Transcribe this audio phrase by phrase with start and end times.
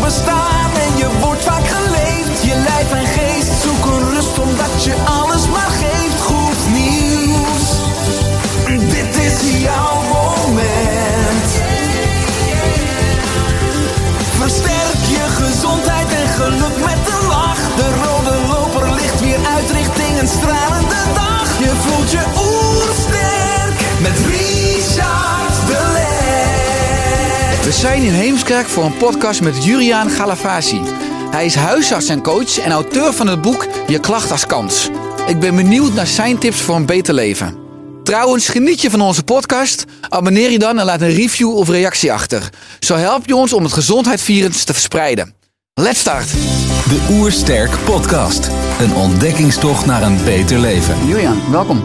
[0.00, 2.42] Bestaan en je wordt vaak geleefd.
[2.42, 6.20] Je lijf en geest zoeken rust omdat je alles maar geeft.
[6.20, 7.66] Goed nieuws,
[8.80, 11.48] dit is jouw moment.
[14.38, 17.60] Versterk je gezondheid en geluk met een lach.
[17.76, 21.58] De rode loper ligt weer uit richting een stralende dag.
[21.58, 22.37] Je voelt je
[27.68, 30.80] We zijn in Heemskerk voor een podcast met Juriaan Galavasi.
[31.30, 34.88] Hij is huisarts en coach en auteur van het boek Je klacht als kans.
[35.26, 37.56] Ik ben benieuwd naar zijn tips voor een beter leven.
[38.02, 39.84] Trouwens, geniet je van onze podcast?
[40.08, 42.50] Abonneer je dan en laat een review of reactie achter.
[42.78, 45.34] Zo help je ons om het gezondheidsvirus te verspreiden.
[45.74, 46.32] Let's start!
[46.88, 48.50] De Oersterk Podcast.
[48.80, 51.06] Een ontdekkingstocht naar een beter leven.
[51.06, 51.84] Juriaan, welkom.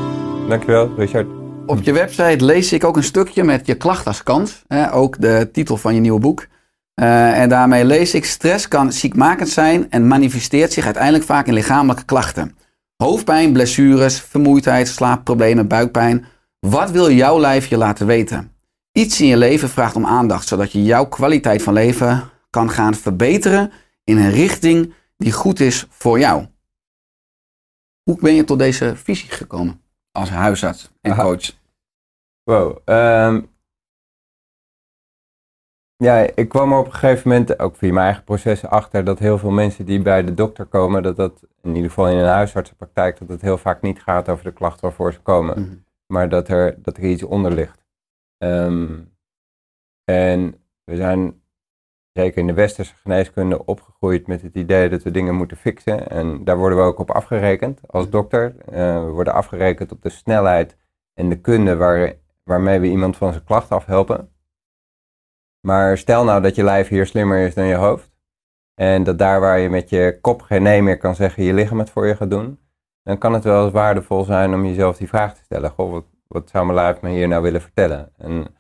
[0.50, 1.43] Dankjewel, Richard.
[1.66, 4.64] Op je website lees ik ook een stukje met je klacht als kans.
[4.68, 6.48] Hè, ook de titel van je nieuwe boek.
[6.94, 11.54] Eh, en daarmee lees ik: stress kan ziekmakend zijn en manifesteert zich uiteindelijk vaak in
[11.54, 12.58] lichamelijke klachten.
[12.96, 16.26] Hoofdpijn, blessures, vermoeidheid, slaapproblemen, buikpijn.
[16.60, 18.52] Wat wil jouw lijf je laten weten?
[18.92, 22.96] Iets in je leven vraagt om aandacht, zodat je jouw kwaliteit van leven kan gaan
[22.96, 23.72] verbeteren
[24.04, 26.46] in een richting die goed is voor jou.
[28.04, 29.83] Hoe ben je tot deze visie gekomen
[30.14, 31.24] als huisarts en Aha.
[31.24, 31.52] coach?
[32.44, 32.78] Wow.
[32.86, 33.42] ehm,
[35.96, 39.20] ja, ik kwam er op een gegeven moment, ook via mijn eigen processen, achter dat
[39.20, 42.26] heel veel mensen die bij de dokter komen, dat dat in ieder geval in een
[42.26, 45.62] huisartsenpraktijk, dat het heel vaak niet gaat over de klacht waarvoor ze komen.
[45.62, 45.76] Mhm.
[46.14, 47.86] maar dat er, dat er iets onder ligt.
[48.38, 49.00] Ehm,
[50.04, 51.43] en we zijn
[52.14, 56.10] zeker in de westerse geneeskunde opgegroeid met het idee dat we dingen moeten fixen.
[56.10, 58.56] En daar worden we ook op afgerekend als dokter.
[58.60, 60.78] Eh, we worden afgerekend op de snelheid
[61.14, 62.14] en de kunde waar,
[62.44, 64.30] waarmee we iemand van zijn klacht afhelpen.
[65.60, 68.12] Maar stel nou dat je lijf hier slimmer is dan je hoofd.
[68.76, 71.80] En dat daar waar je met je kop geen nee meer kan zeggen, je lichaam
[71.80, 72.62] het voor je gaat doen
[73.04, 75.70] dan kan het wel eens waardevol zijn om jezelf die vraag te stellen.
[75.70, 78.12] Goh, wat, wat zou mijn lijf me hier nou willen vertellen?
[78.18, 78.56] En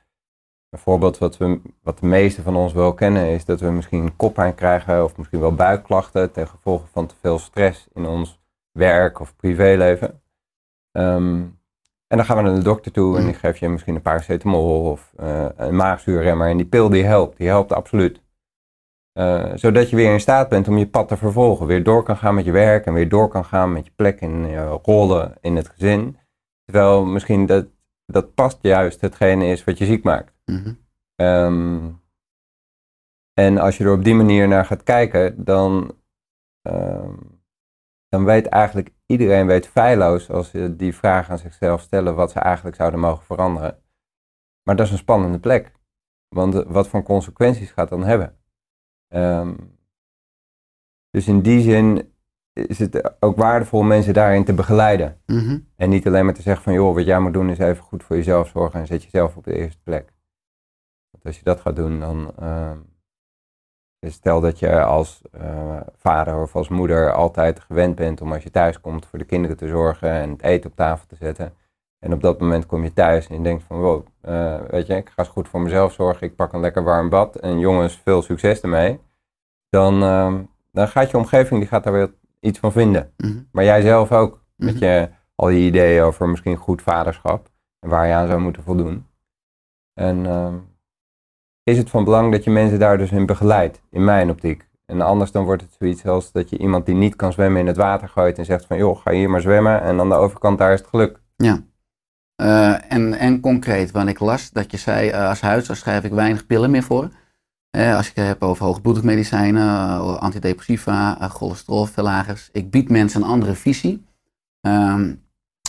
[0.74, 4.16] een voorbeeld wat, we, wat de meeste van ons wel kennen is dat we misschien
[4.16, 8.42] koppijn krijgen of misschien wel buikklachten ten gevolge van te veel stress in ons
[8.72, 10.22] werk of privéleven.
[10.92, 11.42] Ehm,
[12.08, 14.92] en dan gaan we naar de dokter toe en die geeft je misschien een paracetamol
[14.92, 16.48] of eh, een maagzuurremmer.
[16.48, 18.22] En die pil die helpt, die helpt absoluut.
[19.14, 21.66] Eh, zodat je weer in staat bent om je pad te vervolgen.
[21.66, 24.22] Weer door kan gaan met je werk en weer door kan gaan met je plek
[24.22, 26.18] en je rollen in het gezin.
[26.66, 27.66] Terwijl misschien dat,
[28.06, 30.33] dat past juist hetgene is wat je ziek maakt.
[30.52, 30.74] Mhm.
[31.16, 31.92] Ehm,
[33.34, 35.98] en als je er op die manier naar gaat kijken, dan,
[36.62, 37.18] ehm,
[38.08, 42.40] dan weet eigenlijk iedereen weet feilloos als ze die vraag aan zichzelf stellen wat ze
[42.40, 43.84] eigenlijk zouden mogen veranderen.
[44.64, 45.72] Maar dat is een spannende plek.
[46.28, 48.38] Want eh, wat voor consequenties gaat dat dan hebben?
[49.08, 49.56] Ehm,
[51.10, 52.14] dus in die zin
[52.54, 55.22] is het ook waardevol om mensen daarin te begeleiden.
[55.26, 55.60] Mhm.
[55.76, 58.04] En niet alleen maar te zeggen van joh, wat jij moet doen is even goed
[58.04, 60.13] voor jezelf zorgen en zet jezelf op de eerste plek.
[61.14, 62.78] Want als je dat gaat doen, dan ehm,
[64.00, 68.52] stel dat je als eh, vader of als moeder altijd gewend bent om als je
[68.52, 71.54] thuis komt voor de kinderen te zorgen en het eten op tafel te zetten.
[72.00, 74.96] En op dat moment kom je thuis en je denkt van wow, eh, weet je,
[74.96, 77.96] ik ga eens goed voor mezelf zorgen, ik pak een lekker warm bad en jongens,
[78.04, 79.00] veel succes ermee.
[79.70, 83.14] Dan, ehm, dan gaat je omgeving, die gaat daar weer iets van vinden.
[83.18, 83.42] Mhm.
[83.52, 84.84] Maar jij zelf ook, met Mhm.
[84.84, 89.08] je, al je ideeën over misschien goed vaderschap en waar je aan zou moeten voldoen.
[89.94, 90.56] En ehm,
[91.64, 94.68] is het van belang dat je mensen daar dus in begeleidt, in mijn optiek.
[94.86, 97.68] En anders dan wordt het zoiets als dat je iemand die niet kan zwemmen in
[97.68, 100.58] het water gooit en zegt van joh, ga hier maar zwemmen en aan de overkant
[100.58, 101.20] daar is het geluk.
[101.36, 101.64] Ja.
[102.36, 106.12] Eh, en, en concreet, want ik las dat je zei, eh, als huisarts schrijf ik
[106.12, 107.10] weinig pillen meer voor.
[107.70, 112.50] Eh, als ik het heb over hoogblooddrukmedicijnen, uh, antidepressiva, uh, cholesterolverlagers.
[112.52, 114.06] Ik bied mensen een andere visie.
[114.62, 115.14] Ehm,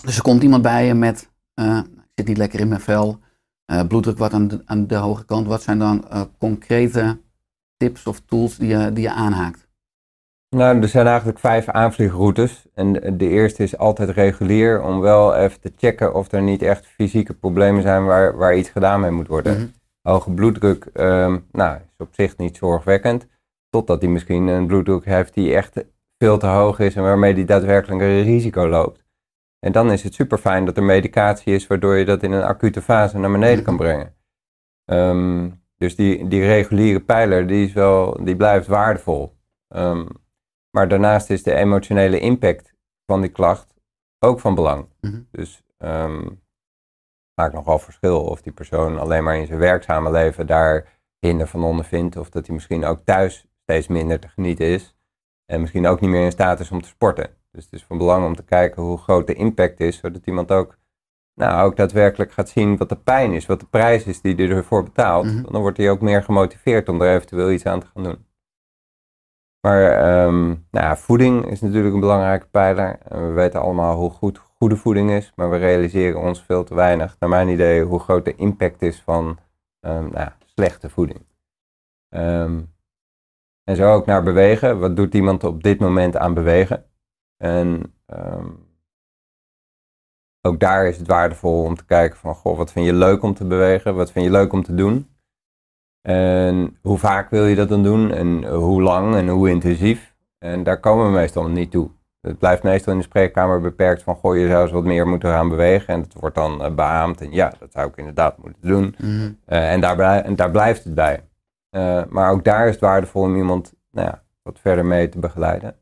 [0.04, 3.18] dus er komt iemand bij je met, ik zit niet lekker in mijn vel,
[3.64, 5.46] eh, bloeddruk wat aan de, aan de hoge kant.
[5.46, 7.18] Wat zijn dan eh, concrete
[7.76, 9.68] tips of tools die je, die je aanhaakt?
[10.48, 12.66] Nou, er zijn eigenlijk vijf aanvliegroutes.
[12.74, 16.86] En de, eerste is altijd regulier om wel even te checken of er niet echt
[16.86, 19.52] fysieke problemen zijn waar, waar iets gedaan mee moet worden.
[19.52, 19.66] Mhm.
[20.02, 23.26] Hoge bloeddruk, ehm, nou, is op zich niet zorgwekkend.
[23.70, 25.84] Totdat hij misschien een bloeddruk heeft die echt
[26.18, 29.03] veel te hoog is en waarmee hij daadwerkelijk een risico loopt.
[29.64, 32.42] En dan is het super fijn dat er medicatie is waardoor je dat in een
[32.42, 34.14] acute fase naar beneden kan brengen.
[34.84, 39.36] Ehm, dus die, die reguliere pijler die is wel, die blijft waardevol.
[39.68, 40.06] Ehm,
[40.70, 42.74] maar daarnaast is de emotionele impact
[43.06, 43.74] van die klacht
[44.18, 44.88] ook van belang.
[45.00, 45.20] Mhm.
[45.30, 46.28] Dus ehm
[47.34, 51.64] maakt nogal verschil of die persoon alleen maar in zijn werkzame leven daar hinder van
[51.64, 52.16] ondervindt.
[52.16, 54.96] Of dat hij misschien ook thuis steeds minder te genieten is.
[55.46, 57.43] En misschien ook niet meer in staat is om te sporten.
[57.54, 59.96] Dus het is van belang om te kijken hoe groot de impact is.
[59.96, 60.78] Zodat iemand ook,
[61.34, 63.46] nou, ook daadwerkelijk gaat zien wat de pijn is.
[63.46, 65.24] Wat de prijs is die hij ervoor betaalt.
[65.24, 65.52] Mhm.
[65.52, 68.26] Dan wordt hij ook meer gemotiveerd om er eventueel iets aan te gaan doen.
[69.60, 72.98] Maar ehm, nou, ja, voeding is natuurlijk een belangrijke pijler.
[72.98, 76.74] En we weten allemaal hoe goed goede voeding is, maar we realiseren ons veel te
[76.74, 79.38] weinig, naar mijn idee, hoe groot de impact is van
[79.80, 81.26] ehm, nou, slechte voeding.
[82.08, 82.60] Ehm,
[83.64, 84.78] en zo ook naar bewegen.
[84.78, 86.84] Wat doet iemand op dit moment aan bewegen?
[87.36, 88.50] En ehm,
[90.40, 93.34] ook daar is het waardevol om te kijken van, goh, wat vind je leuk om
[93.34, 93.94] te bewegen?
[93.94, 95.08] Wat vind je leuk om te doen?
[96.08, 98.10] En hoe vaak wil je dat dan doen?
[98.10, 100.14] En hoe lang en hoe intensief?
[100.38, 101.90] En daar komen we meestal niet toe.
[102.20, 105.30] Het blijft meestal in de spreekkamer beperkt van, goh, je zou eens wat meer moeten
[105.30, 105.94] gaan bewegen.
[105.94, 107.20] En het wordt dan eh, beaamd.
[107.20, 108.94] En ja, dat zou ik inderdaad moeten doen.
[108.98, 109.32] Mhm.
[109.44, 111.24] Eh, en, daar en daar blijft het bij.
[111.70, 115.18] Eh, maar ook daar is het waardevol om iemand nou ja, wat verder mee te
[115.18, 115.76] begeleiden.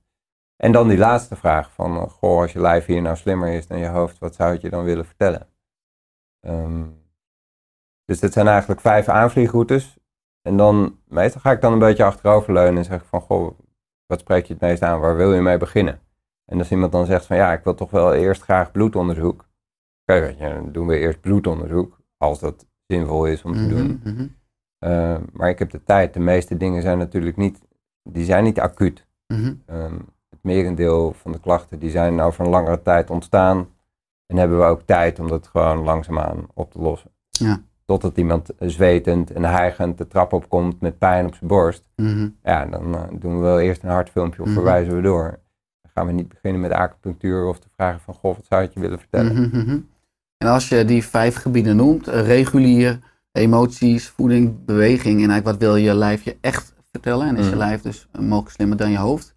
[0.64, 3.66] En dan die laatste vraag van, eh, goh, als je lijf hier nou slimmer is
[3.66, 5.48] dan je hoofd, wat zou het je dan willen vertellen?
[6.40, 6.84] Ehm,
[8.04, 9.98] dus dit zijn eigenlijk vijf aanvliegroutes.
[10.42, 13.58] En dan, meestal ga ik dan een beetje achteroverleunen en zeg ik van, goh,
[14.06, 15.00] wat spreek je het meest aan?
[15.00, 16.00] Waar wil je mee beginnen?
[16.44, 19.48] En als iemand dan zegt van, ja, ik wil toch wel eerst graag bloedonderzoek.
[20.06, 24.00] Oké, weet je, dan doen we eerst bloedonderzoek, als dat zinvol is om te doen.
[24.02, 24.28] Mhm, mhm,
[24.84, 26.14] Uh, maar ik heb de tijd.
[26.14, 27.60] De meeste dingen zijn natuurlijk niet,
[28.02, 29.06] die zijn niet acuut.
[29.26, 29.54] mhm.
[29.66, 33.68] Um, het merendeel van de klachten die zijn over een langere tijd ontstaan.
[34.26, 37.10] En hebben we ook tijd om dat gewoon langzaamaan op te lossen.
[37.30, 37.60] Ja.
[37.84, 41.88] Totdat iemand zwetend en hijgend de trap opkomt met pijn op zijn borst.
[41.96, 42.28] Mhm.
[42.42, 44.56] Ja, dan eh, doen we wel eerst een hartfilmpje of Mhm.
[44.56, 45.40] verwijzen we door.
[45.82, 48.80] Dan gaan we niet beginnen met acupunctuur of te vragen van, goh, wat zou je
[48.80, 49.42] willen vertellen?
[49.42, 49.78] Mhm.
[50.38, 52.98] En als je die vijf gebieden noemt, eh, regulier,
[53.32, 57.56] emoties, voeding, beweging en eigenlijk wat wil je lijf je echt vertellen en is je
[57.56, 59.31] lijf dus eh, mogelijk slimmer dan je hoofd.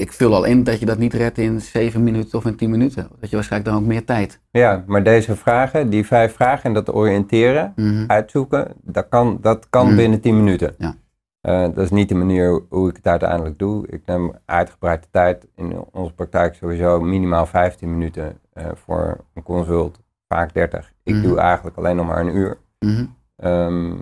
[0.00, 2.70] Ik vul al in dat je dat niet redt in zeven minuten of in tien
[2.70, 3.08] minuten.
[3.20, 4.40] Dat je waarschijnlijk dan ook meer tijd.
[4.50, 8.04] Ja, maar deze vragen, die vijf vragen en dat oriënteren, Mhm.
[8.06, 9.96] uitzoeken, dat kan, dat kan Mm.
[9.96, 10.74] binnen 10 minuten.
[10.78, 10.94] Ja.
[11.40, 13.86] Eh, dat is niet de manier hoe ik het uiteindelijk doe.
[13.88, 19.42] Ik neem uitgebreid de tijd in onze praktijk sowieso minimaal 15 minuten eh, voor een
[19.42, 20.92] consult, vaak 30.
[21.02, 21.22] Ik Mhm.
[21.22, 22.58] doe eigenlijk alleen nog maar een uur.
[22.78, 23.04] Mhm.
[23.36, 23.94] Ehm,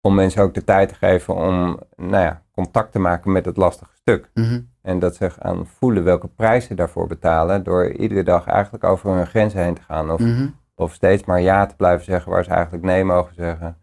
[0.00, 3.56] om mensen ook de tijd te geven om nou ja, contact te maken met het
[3.56, 4.30] lastige stuk.
[4.34, 4.60] Mhm.
[4.82, 9.10] En dat ze gaan voelen welke prijs ze daarvoor betalen door iedere dag eigenlijk over
[9.10, 10.10] hun grenzen heen te gaan.
[10.10, 10.48] Of Mhm.
[10.74, 13.78] of steeds maar ja te blijven zeggen waar ze eigenlijk nee mogen zeggen.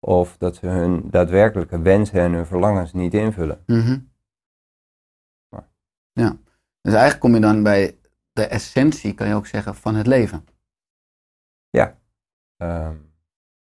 [0.00, 3.62] Of dat ze hun daadwerkelijke wensen en hun verlangens niet invullen.
[3.66, 3.98] Mhm.
[5.48, 5.68] Maar-
[6.12, 6.36] Ja.
[6.80, 7.98] Dus eigenlijk kom je dan bij
[8.32, 10.44] de essentie, kan je ook zeggen, van het leven.
[12.56, 12.96] Ehm,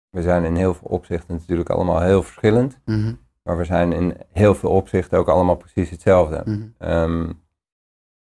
[0.10, 2.80] we zijn in heel veel opzichten natuurlijk allemaal heel verschillend.
[3.44, 6.42] Maar we zijn in heel veel opzichten ook allemaal precies hetzelfde.
[6.46, 6.68] Mhm.
[6.78, 7.30] Ehm,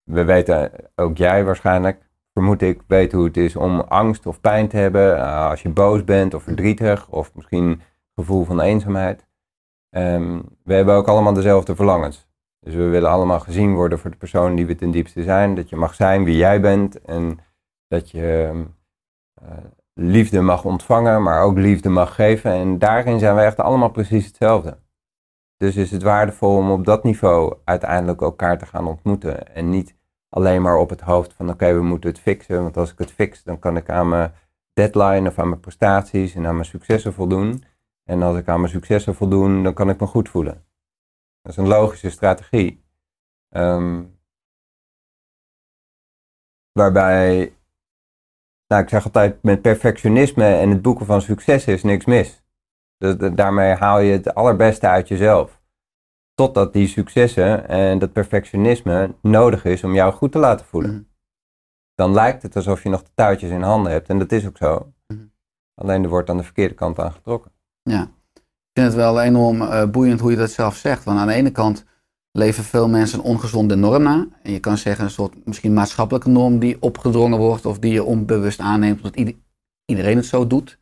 [0.04, 4.68] we weten, ook jij waarschijnlijk, vermoed ik, weet hoe het is om angst of pijn
[4.68, 5.18] te hebben.
[5.18, 7.82] eh, als je boos bent of verdrietig of misschien
[8.16, 9.28] gevoel van eenzaamheid.
[9.90, 12.28] Ehm, we hebben ook allemaal dezelfde verlangens.
[12.60, 15.56] Dus we willen allemaal gezien worden voor de persoon die we ten diepste zijn.
[15.56, 17.40] Dat je mag zijn wie jij bent en
[17.88, 18.66] dat je ehm,
[19.34, 19.58] eh,
[19.94, 22.52] liefde mag ontvangen, maar ook liefde mag geven.
[22.52, 24.78] En daarin zijn we echt allemaal precies hetzelfde.
[25.58, 29.56] Dus is het waardevol om op dat niveau uiteindelijk elkaar te gaan ontmoeten.
[29.56, 29.96] En niet
[30.30, 32.62] alleen maar op het hoofd van oké, we moeten het fixen.
[32.62, 34.34] Want als ik het fix, dan kan ik aan mijn
[34.74, 37.64] deadline of aan mijn prestaties en aan mijn successen voldoen.
[38.04, 40.66] En als ik aan mijn successen voldoen, dan kan ik me goed voelen.
[41.42, 42.84] Dat is een logische strategie.
[43.50, 44.04] Ehm,
[46.72, 47.56] waarbij,
[48.68, 52.47] nou ik zeg altijd, met perfectionisme en het boeken van successen is niks mis.
[52.98, 55.62] Dus da- daarmee haal je het allerbeste uit jezelf.
[56.34, 60.92] Totdat die successen en dat perfectionisme nodig is om jou goed te laten voelen.
[60.92, 61.02] Mhm.
[61.96, 64.10] Dan lijkt het alsof je nog de touwtjes in handen hebt.
[64.10, 64.92] En dat is ook zo.
[65.08, 65.20] Mhm.
[65.82, 67.52] Alleen er wordt aan de verkeerde kant aan getrokken.
[67.84, 68.02] Ja.
[68.34, 71.04] Ik vind het wel enorm eh, boeiend hoe je dat zelf zegt.
[71.04, 71.86] Want aan de ene kant
[72.32, 74.28] leven veel mensen een ongezonde norm na.
[74.44, 78.04] En je kan zeggen een soort misschien maatschappelijke norm die opgedrongen wordt of die je
[78.04, 79.36] onbewust aanneemt omdat ieder-
[79.86, 80.80] iedereen het zo doet.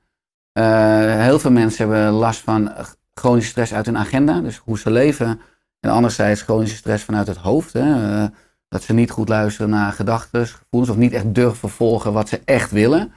[0.55, 2.71] Eh, heel veel mensen hebben last van
[3.13, 5.39] chronische stress uit hun agenda, dus hoe ze leven.
[5.79, 7.74] En anderzijds chronische stress vanuit het hoofd.
[7.74, 8.27] Hè, eh,
[8.69, 12.41] dat ze niet goed luisteren naar gedachten, gevoelens of niet echt durven volgen wat ze
[12.45, 13.13] echt willen.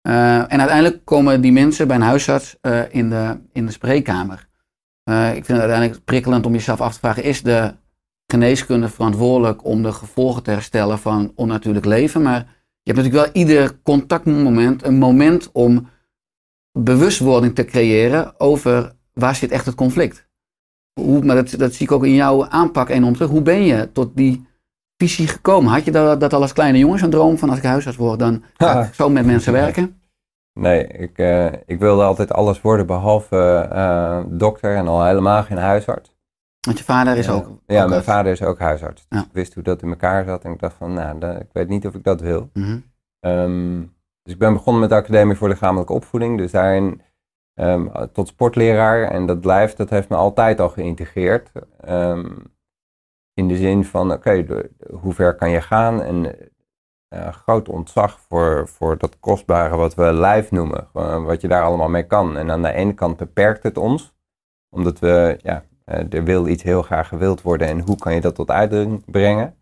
[0.00, 2.56] Eh, en uiteindelijk komen die mensen bij een huisarts
[2.90, 4.48] in, de, in de spreekkamer.
[5.04, 7.74] Ik vind het uiteindelijk prikkelend om jezelf af te vragen: is de
[8.26, 12.22] geneeskunde verantwoordelijk om de gevolgen te herstellen van onnatuurlijk leven?
[12.22, 12.38] Maar
[12.82, 15.92] je hebt natuurlijk wel ieder contactmoment een moment om
[16.78, 20.26] bewustwording te creëren over waar zit echt het conflict.
[21.00, 23.30] Hoe, maar dat, dat zie ik ook in jouw aanpak en om terug.
[23.30, 24.46] Hoe ben je tot die
[24.96, 25.72] visie gekomen?
[25.72, 28.18] Had je dat, dat al als kleine jongen, zo'n droom van als ik huisarts word,
[28.18, 30.00] dan ga ik zo met mensen werken?
[30.60, 35.58] Nee, ik, eh, ik wilde altijd alles worden behalve eh, dokter en al helemaal geen
[35.58, 36.12] huisarts.
[36.66, 37.32] Want je vader is Ja.
[37.32, 37.50] ook.
[37.66, 39.06] Ja, ook mijn vader is ook huisarts.
[39.08, 39.24] Dus Ja.
[39.24, 41.86] ik wist hoe dat in elkaar zat en ik dacht van, nou, ik weet niet
[41.86, 42.50] of ik dat wil.
[42.52, 42.78] Mhm.
[43.20, 43.80] Ehm,
[44.24, 46.38] dus ik ben begonnen met de Academie voor Lichamelijke Opvoeding.
[46.38, 47.02] Dus daarin
[47.54, 49.10] ehm, tot sportleraar.
[49.10, 51.50] En dat blijft, dat heeft me altijd al geïntegreerd.
[51.80, 52.30] Ehm,
[53.34, 54.46] in de zin van, oké,
[55.00, 56.02] hoe ver kan je gaan?
[56.02, 56.36] En
[57.08, 60.88] eh, groot ontzag voor, voor dat kostbare wat we lijf noemen.
[61.24, 62.36] Wat je daar allemaal mee kan.
[62.36, 64.14] En aan de ene kant beperkt het ons.
[64.70, 67.68] Omdat we, ja, eh, er wil iets heel graag gewild worden.
[67.68, 69.56] En hoe kan je dat tot uitdrukking brengen?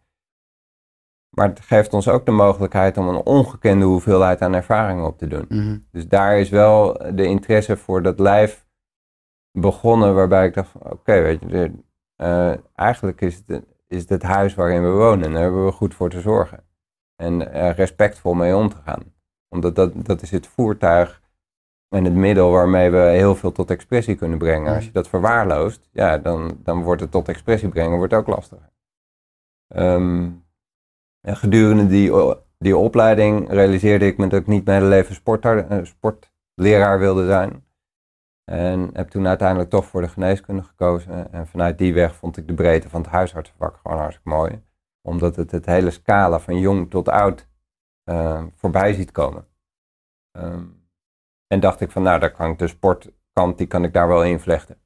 [1.36, 5.26] Maar het geeft ons ook de mogelijkheid om een ongekende hoeveelheid aan ervaringen op te
[5.26, 5.44] doen.
[5.48, 5.78] Mhm.
[5.90, 8.66] Dus daar is wel de interesse voor dat lijf
[9.58, 11.72] begonnen, waarbij ik dacht van oké, weet je, de-
[12.16, 15.94] eh, eigenlijk is het, is het huis waarin we wonen en daar hebben we goed
[15.94, 16.64] voor te zorgen.
[17.16, 19.02] En respectvol mee om te gaan.
[19.48, 21.22] Omdat dat, dat is het voertuig
[21.88, 24.74] en het middel waarmee we heel veel tot expressie kunnen brengen.
[24.74, 28.70] Als je dat verwaarloost, ja, dan, dan wordt het tot expressie brengen wordt ook lastiger.
[29.68, 30.30] Ehm,
[31.22, 32.12] en gedurende die,
[32.58, 37.64] die opleiding realiseerde ik me dat ik niet mijn hele leven eh, sportleraar wilde zijn.
[38.44, 41.32] En heb toen uiteindelijk toch voor de geneeskunde gekozen.
[41.32, 44.62] En vanuit die weg vond ik de breedte van het huisartsenvak gewoon hartstikke mooi.
[45.02, 47.48] Omdat het het hele scala van jong tot oud
[48.04, 49.46] eh, voorbij ziet komen.
[50.30, 50.64] Ehm,
[51.46, 54.24] en dacht ik van nou, daar kan ik de sportkant, die kan ik daar wel
[54.24, 54.80] invlechten.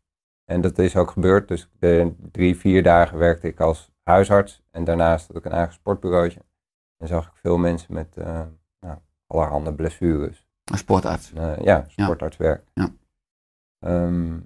[0.44, 1.48] En dat is ook gebeurd.
[1.48, 4.62] Dus de drie, vier dagen werkte ik als huisarts.
[4.70, 6.40] En daarnaast had ik een eigen sportbureautje.
[6.96, 8.40] En zag ik veel mensen met eh
[8.80, 10.46] nou, allerhande blessures.
[10.64, 11.32] Een sportarts.
[11.32, 12.62] Eh, ja, sportartswerk.
[12.74, 12.88] Ja.
[13.78, 14.38] Ehm,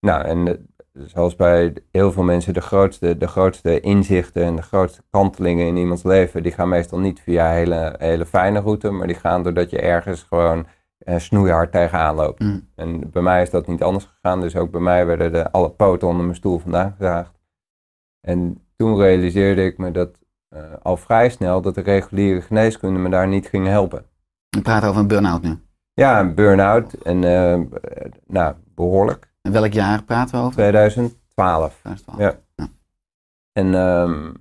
[0.00, 0.54] nou, en eh,
[0.92, 5.76] zoals bij heel veel mensen, de grootste, de grootste inzichten en de grootste kantelingen in
[5.76, 9.42] iemands leven, die gaan meestal niet via een hele, hele fijne route, maar die gaan
[9.42, 10.66] doordat je ergens gewoon
[10.98, 12.40] eh, snoeihard tegenaan loopt.
[12.40, 12.68] Mm.
[12.74, 15.70] En bij mij is dat niet anders gegaan, dus ook bij mij werden de, alle
[15.70, 17.40] poten onder mijn stoel vandaan gezaagd.
[18.26, 23.08] En toen realiseerde ik me dat eh, al vrij snel dat de reguliere geneeskunde me
[23.08, 24.04] daar niet ging helpen.
[24.48, 25.58] We praten over een burn-out nu.
[25.92, 27.60] Ja, een burn-out en eh,
[28.26, 29.32] nou, behoorlijk.
[29.42, 30.52] In welk jaar praten we over?
[30.52, 31.78] 2012.
[31.80, 32.18] 2012.
[32.18, 32.38] Ja.
[33.52, 34.32] En ehm,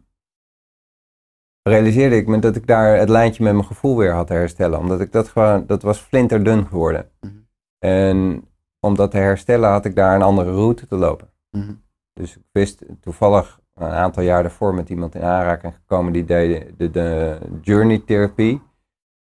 [1.63, 4.79] realiseerde ik me dat ik daar het lijntje met mijn gevoel weer had te herstellen.
[4.79, 7.11] Omdat ik dat gewoon, dat was flinterdun geworden.
[7.19, 7.33] Mhm.
[7.79, 8.47] En
[8.79, 11.29] om dat te herstellen had ik daar een andere route te lopen.
[11.49, 11.73] Mhm.
[12.13, 16.73] Dus ik wist toevallig een aantal jaar daarvoor met iemand in aanraking gekomen die deed
[16.77, 18.61] de, de journey therapie.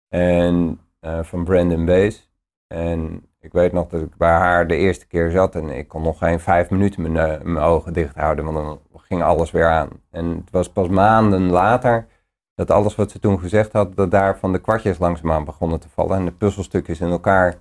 [0.08, 2.30] En eh, van Brandon Bays.
[2.66, 6.02] En ik weet nog dat ik bij haar de eerste keer zat en ik kon
[6.02, 9.68] nog geen vijf minuten mijn, eh, mijn ogen dicht houden, want dan ging alles weer
[9.68, 9.88] aan.
[10.10, 12.06] En het was pas maanden later
[12.54, 15.88] dat alles wat ze toen gezegd had, dat daar van de kwartjes langzaamaan begonnen te
[15.88, 17.58] vallen en de puzzelstukjes in elkaar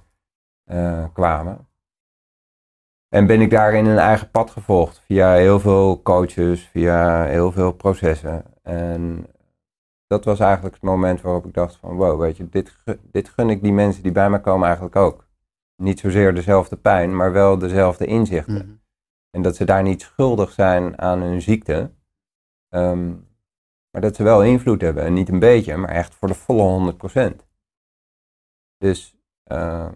[0.63, 1.67] eh, kwamen.
[3.13, 7.72] En ben ik daarin een eigen pad gevolgd via heel veel coaches, via heel veel
[7.72, 8.44] processen.
[8.63, 9.27] En
[10.08, 12.77] dat was eigenlijk het moment waarop ik dacht van wow, weet je, dit,
[13.12, 15.27] dit gun ik die mensen die bij mij komen eigenlijk ook.
[15.75, 18.53] Niet zozeer dezelfde pijn, maar wel dezelfde inzichten.
[18.53, 18.75] Mhm.
[19.30, 21.91] En dat ze daar niet schuldig zijn aan hun ziekte.
[22.70, 23.10] Ehm,
[23.91, 25.03] maar dat ze wel invloed hebben.
[25.03, 27.48] En niet een beetje, maar echt voor de volle 100%.
[28.77, 29.94] Dus, ehm,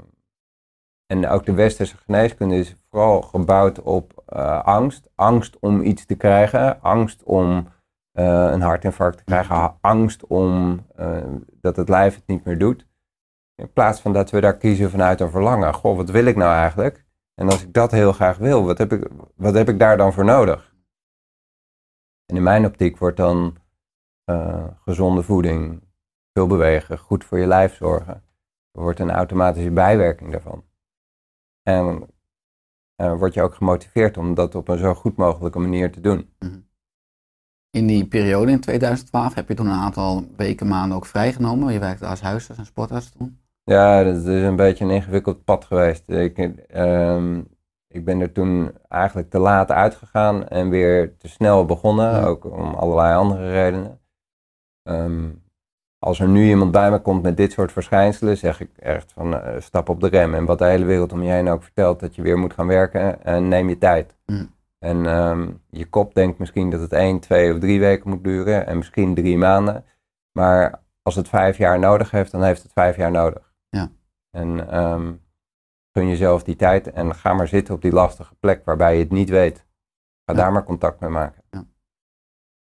[1.06, 5.10] en ook de westerse geneeskunde is vooral gebouwd op eh, angst.
[5.16, 6.82] Angst om iets te krijgen.
[6.82, 7.68] Angst om
[8.12, 9.78] eh, een hartinfarct te krijgen.
[9.82, 11.24] Angst om eh,
[11.62, 12.88] dat het lijf het niet meer doet.
[13.56, 15.74] In plaats van dat we daar kiezen vanuit een verlangen.
[15.74, 17.06] Goh, wat wil ik nou eigenlijk?
[17.36, 20.14] En als ik dat heel graag wil, wat heb ik, wat heb ik daar dan
[20.14, 20.74] voor nodig?
[22.26, 23.58] En in mijn optiek wordt dan
[24.84, 25.84] gezonde voeding,
[26.34, 28.24] veel bewegen, goed voor je lijf zorgen,
[28.72, 30.64] wordt een automatische bijwerking daarvan.
[31.66, 32.08] En
[32.96, 36.30] eh, word je ook gemotiveerd om dat op een zo goed mogelijke manier te doen.
[37.70, 41.74] In die periode in 2012 heb je toen een aantal weken, maanden ook vrijgenomen.
[41.74, 43.40] Je werkte als huisarts en sportarts toen.
[43.64, 46.10] Ja, dat is een beetje een ingewikkeld pad geweest.
[46.10, 47.42] Ik, ehm,
[47.88, 52.24] ik ben er toen eigenlijk te laat uitgegaan en weer te snel begonnen, Ja.
[52.24, 54.00] ook om allerlei andere redenen.
[54.84, 55.30] Ehm,
[56.06, 59.40] als er nu iemand bij me komt met dit soort verschijnselen, zeg ik echt van
[59.42, 60.34] eh, stap op de rem.
[60.34, 62.68] En wat de hele wereld om je heen ook vertelt, dat je weer moet gaan
[62.68, 64.16] werken, en neem je tijd.
[64.26, 64.54] Mm.
[64.80, 68.68] En ehm, je kop denkt misschien dat het één, twee of drie weken moet duren
[68.68, 69.86] en misschien drie maanden.
[70.32, 73.54] Maar als het vijf jaar nodig heeft, dan heeft het vijf jaar nodig.
[73.70, 73.92] Ja.
[74.32, 75.14] En ehm,
[75.94, 79.12] gun jezelf die tijd en ga maar zitten op die lastige plek waarbij je het
[79.12, 79.58] niet weet.
[80.26, 80.40] Ga Ja.
[80.40, 81.44] daar maar contact mee maken.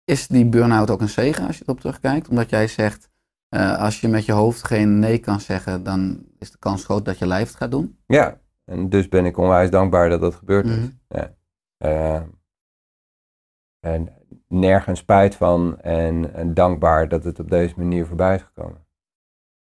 [0.04, 2.28] Is die burn-out ook een zegen als je erop terugkijkt?
[2.30, 3.10] Omdat jij zegt,
[3.50, 7.06] eh, als je met je hoofd geen nee kan zeggen, dan is de kans groot
[7.06, 8.00] dat je lijf het gaat doen.
[8.06, 10.76] Ja, en dus ben ik onwijs dankbaar dat dat gebeurd is.
[10.76, 10.88] Mhm.
[11.08, 11.36] Ja.
[11.78, 12.22] Eh,
[13.80, 14.14] en
[14.48, 18.86] nergens spijt van en, en dankbaar dat het op deze manier voorbij is gekomen.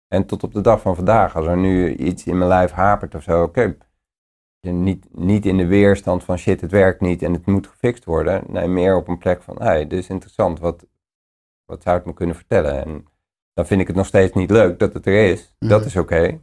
[0.08, 3.16] En tot op de dag van vandaag, als er nu iets in mijn lijf hapert
[3.16, 3.78] of zo, oké,
[4.60, 8.44] niet, niet in de weerstand van shit, het werkt niet en het moet gefixt worden.
[8.48, 10.86] Nee, meer op een plek van, hé, hey, dit is interessant, wat,
[11.66, 12.86] wat zou het me kunnen vertellen?
[12.86, 13.06] En
[13.56, 15.56] dan vind ik het nog steeds niet leuk dat het er is.
[15.60, 15.88] Dat Mhm.
[15.88, 16.40] is oké.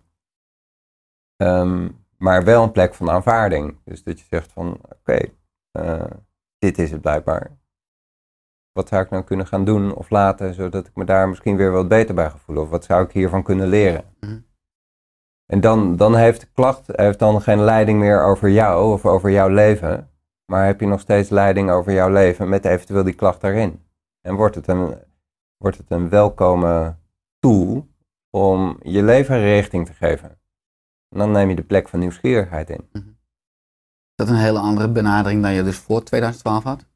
[1.37, 1.89] Ehm,
[2.19, 3.77] maar wel een plek van aanvaarding.
[3.85, 5.19] Dus dat je zegt van, oké,
[5.71, 6.05] eh,
[6.59, 7.51] dit is het blijkbaar.
[8.73, 11.71] Wat zou ik nou kunnen gaan doen of laten, zodat ik me daar misschien weer
[11.73, 12.65] wat beter bij ga voelen?
[12.65, 14.05] Of wat zou ik hiervan kunnen leren?
[14.21, 14.39] Mhm.
[15.47, 19.31] En dan, dan heeft de klacht heeft dan geen leiding meer over jou of over
[19.31, 20.11] jouw leven.
[20.47, 23.83] Maar heb je nog steeds leiding over jouw leven met eventueel die klacht daarin.
[24.21, 24.99] En wordt het een,
[25.57, 26.97] wordt het een welkome
[27.43, 27.89] tool
[28.31, 30.31] om je leven een richting te geven.
[31.09, 32.89] En dan neem je de plek van nieuwsgierigheid in.
[32.93, 33.03] Is
[34.15, 36.87] dat een hele andere benadering dan je dus voor 2012 had?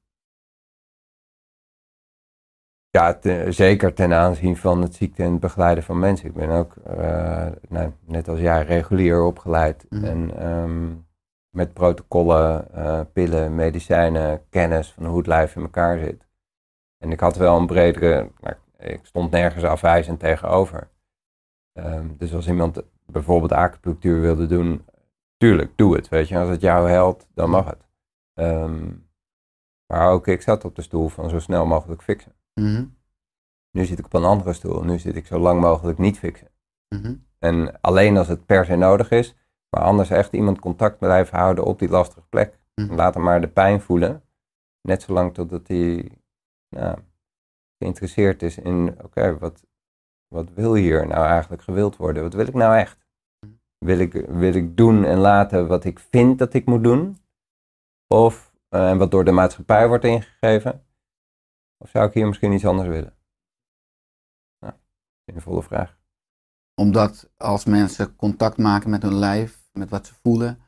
[2.91, 6.27] Ja, te- zeker ten aanzien van het ziekte en het begeleiden van mensen.
[6.27, 9.87] Ik ben ook, eh, nou, net als jij, regulier opgeleid.
[9.91, 10.05] Mhm.
[10.05, 10.95] En ehm,
[11.51, 16.27] met protocollen, eh, pillen, medicijnen, kennis van hoe het lijf in elkaar zit.
[16.99, 20.91] En ik had wel een bredere, nou, ik stond nergens afwijzend tegenover.
[21.73, 24.85] Ehm, dus als iemand bijvoorbeeld acupunctuur wilde doen,
[25.37, 26.09] tuurlijk, doe het.
[26.09, 27.87] Weet je, als het jou helpt, dan mag het.
[28.35, 28.93] Ehm,
[29.87, 32.33] maar ook ik zat op de stoel van zo snel mogelijk fixen.
[32.55, 32.85] Mhm.
[33.71, 34.83] Nu zit ik op een andere stoel.
[34.83, 36.49] Nu zit ik zo lang mogelijk niet fixen.
[36.89, 37.15] Mhm.
[37.39, 39.35] En alleen als het per se nodig is.
[39.71, 42.59] Maar anders echt iemand contact blijven houden op die lastige plek.
[42.75, 42.95] Mhm.
[42.95, 44.23] Laat hem maar de pijn voelen.
[44.83, 46.11] Net zolang totdat hij
[46.69, 46.99] nou,
[47.79, 49.65] geïnteresseerd is in, oké, wat,
[50.29, 52.23] wat wil hier nou eigenlijk gewild worden?
[52.23, 53.07] Wat wil ik nou echt?
[53.79, 57.19] Wil ik, wil ik doen en laten wat ik vind dat ik moet doen?
[58.07, 60.87] Of, eh, en wat door de maatschappij wordt ingegeven?
[61.79, 63.17] Of zou ik hier misschien iets anders willen?
[64.59, 64.75] Nou,
[65.25, 65.99] zinvolle vraag.
[66.75, 70.61] Omdat als mensen contact maken met hun lijf, met wat ze voelen,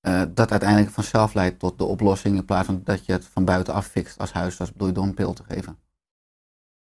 [0.00, 3.44] eh, dat uiteindelijk vanzelf leidt tot de oplossing in plaats van dat je het van
[3.44, 5.78] buitenaf fixt als huisarts, bedoel je door een pil te geven.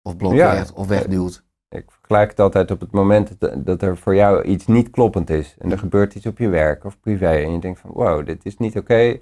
[0.06, 1.44] Of blokkeert of wegduwt.
[1.68, 5.30] Ik vergelijk het altijd op het moment dat, dat er voor jou iets niet kloppend
[5.30, 5.54] is.
[5.58, 7.30] En er gebeurt iets op je werk of privé.
[7.30, 9.18] En je denkt van wow, dit is niet oké.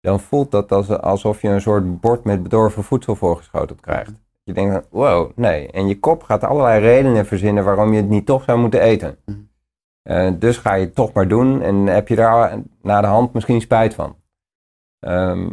[0.00, 4.12] dan voelt dat als, alsof je een soort bord met bedorven voedsel voorgeschoteld krijgt.
[4.42, 5.70] Je denkt van wow, nee.
[5.70, 9.18] En je kop gaat allerlei redenen verzinnen waarom je het niet toch zou moeten eten.
[9.24, 9.38] Mhm.
[10.02, 13.32] Eh, dus ga je het toch maar doen en heb je daar na de hand
[13.32, 14.16] misschien spijt van.
[14.98, 15.48] Ehm,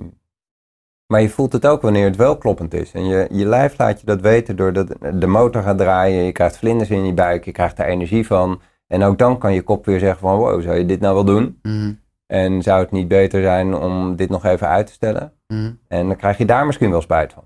[1.14, 2.92] maar je voelt het ook wanneer het wel kloppend is.
[2.92, 6.24] En je, je lijf laat je dat weten doordat de motor gaat draaien.
[6.24, 8.62] Je krijgt vlinders in je buik, je krijgt er energie van.
[8.88, 11.26] En ook dan kan je kop weer zeggen van wow, zou je dit nou wel
[11.26, 11.60] doen?
[11.62, 11.94] Mhm.
[12.26, 15.34] En zou het niet beter zijn om dit nog even uit te stellen?
[15.48, 15.74] Mhm.
[15.88, 17.44] En dan krijg je daar misschien wel spijt van.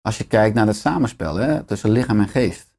[0.00, 2.74] Als je kijkt naar het samenspel hè, tussen lichaam en geest,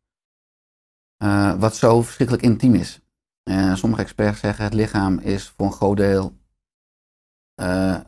[1.17, 3.01] eh, wat zo verschrikkelijk intiem is.
[3.43, 6.37] Eh, sommige experts zeggen het lichaam is voor een groot deel
[7.55, 7.99] eh,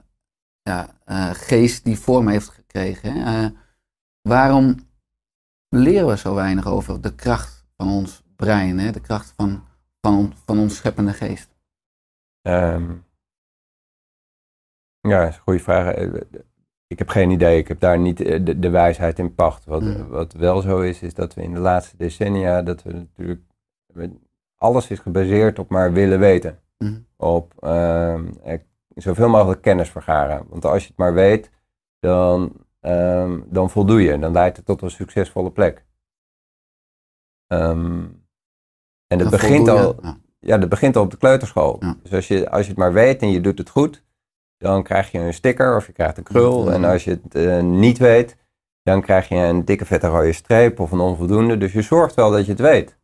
[0.70, 3.14] ja, eh, geest die vorm heeft gekregen.
[3.14, 3.46] Hè.
[3.46, 3.52] Eh,
[4.22, 4.76] waarom
[5.70, 9.64] leren we zo weinig over de kracht van ons brein, hè, de kracht van,
[10.02, 11.50] van, on- van ons scheppende geest?
[12.42, 12.92] Ehm,
[15.00, 15.94] ja, dat is een goede vraag.
[15.94, 16.22] Eh,
[16.88, 17.58] Ik heb geen idee.
[17.58, 19.66] Ik heb daar niet de, de wijsheid in pacht.
[19.66, 20.08] Wat, Mhm.
[20.08, 23.42] wat wel zo is, is dat we in de laatste decennia, dat we natuurlijk,
[24.56, 26.60] alles is gebaseerd op maar willen weten.
[26.78, 27.00] Mhm.
[27.18, 28.22] Op eh,
[29.02, 30.46] zoveel mogelijk kennis vergaren.
[30.50, 31.50] Want als je het maar weet,
[32.00, 34.20] dan, ehm, dan voldoe je.
[34.20, 35.86] Dan leidt het tot een succesvolle plek.
[37.48, 38.04] Ehm,
[39.08, 40.18] en het Dan begint al, ja.
[40.40, 41.78] ja, dat begint al op de kleuterschool.
[41.80, 41.96] Ja.
[42.04, 44.04] Dus als je, als je het maar weet en je doet het goed,
[44.58, 46.72] dan krijg je een sticker of je krijgt een krul.
[46.72, 48.38] En als je het eh, niet weet,
[48.84, 51.58] dan krijg je een dikke vette rode streep of een onvoldoende.
[51.58, 52.98] Dus je zorgt wel dat je het weet.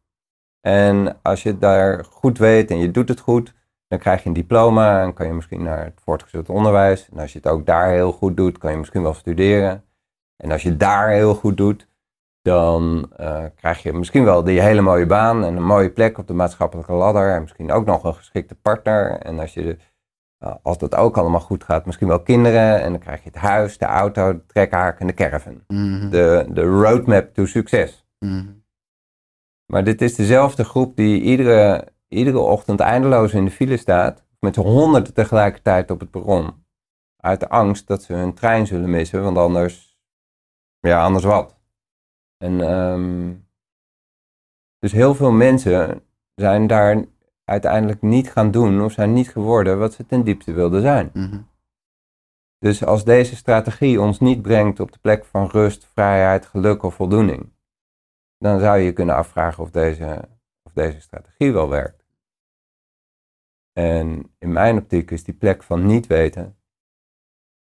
[0.62, 3.54] En als je het daar goed weet en je doet het goed,
[3.96, 7.10] dan krijg je een diploma en kan je misschien naar het voortgezet onderwijs.
[7.10, 9.84] En als je het ook daar heel goed doet, kan je misschien wel studeren.
[10.38, 11.88] En als je daar heel goed doet,
[12.42, 16.28] dan eh, krijg je misschien wel die hele mooie baan en een mooie plek op
[16.28, 17.34] de maatschappelijke ladder.
[17.34, 19.12] En misschien ook nog een geschikte partner.
[19.12, 19.78] En als, je,
[20.44, 22.82] uh, als dat ook allemaal goed gaat, misschien wel kinderen.
[22.82, 25.64] En dan krijg je het huis, de auto, de trekhaak en de caravan.
[25.68, 26.10] Mhm.
[26.10, 28.06] De, de roadmap to succes.
[28.20, 28.46] Mhm.
[29.66, 34.24] Maar dit is dezelfde groep die iedere, iedere ochtend eindeloos in de file staat.
[34.40, 36.66] Met honderden tegelijkertijd op het perron.
[37.18, 40.00] Uit de angst dat ze hun trein zullen missen, want anders,
[40.80, 41.60] ja, anders wat.
[42.38, 43.34] En ehm,
[44.80, 46.04] dus heel veel mensen
[46.36, 47.06] zijn daar
[47.44, 51.10] uiteindelijk niet gaan doen of zijn niet geworden wat ze ten diepste wilden zijn.
[51.14, 51.42] Mhm.
[52.58, 56.96] Dus als deze strategie ons niet brengt op de plek van rust, vrijheid, geluk of
[56.96, 57.54] voldoening,
[58.38, 60.28] dan zou je je kunnen afvragen of deze,
[60.76, 62.06] deze strategie wel werkt.
[63.74, 66.58] En in mijn optiek is die plek van niet weten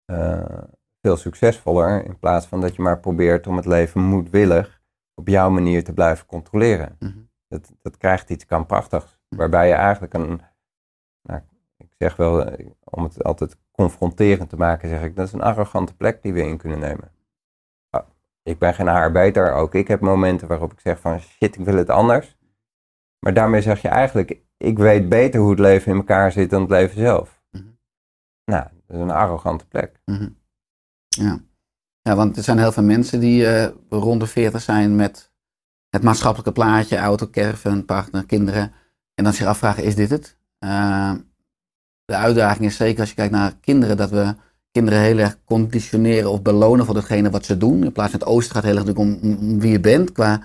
[0.05, 0.63] eh,
[1.01, 4.81] veel succesvoller in plaats van dat je maar probeert om het leven moedwillig
[5.13, 6.95] op jouw manier te blijven controleren.
[6.99, 7.19] Mhm.
[7.47, 10.41] Dat, dat krijgt iets krampachtigs, waarbij je eigenlijk een,
[11.21, 11.41] nou,
[11.77, 15.41] ik zeg wel, eh, om het altijd confronterend te maken, zeg ik, dat is een
[15.41, 17.11] arrogante plek die we in kunnen nemen.
[17.89, 18.07] Ah,
[18.43, 21.65] Ik ben geen haar beter, ook ik heb momenten waarop ik zeg van shit, ik
[21.65, 22.37] wil het anders.
[23.25, 26.61] Maar daarmee zeg je eigenlijk, ik weet beter hoe het leven in elkaar zit dan
[26.61, 27.41] het leven zelf.
[27.51, 27.63] Mhm.
[28.45, 30.01] Nou, dat is een arrogante plek.
[30.05, 30.29] Mhm.
[31.07, 31.39] Ja.
[32.01, 35.31] ja, want er zijn heel veel mensen die eh, rond de 40 zijn met
[35.89, 38.73] het maatschappelijke plaatje, auto, caravan, partner, kinderen.
[39.13, 40.37] En dan zich afvragen, is dit het?
[40.59, 41.13] Eh,
[42.05, 44.35] de uitdaging is zeker als je kijkt naar kinderen, dat we
[44.71, 47.83] kinderen heel erg conditioneren of belonen voor datgene wat ze doen.
[47.83, 50.11] In plaats van het oosten gaat heel erg om, om wie je bent.
[50.11, 50.41] Qua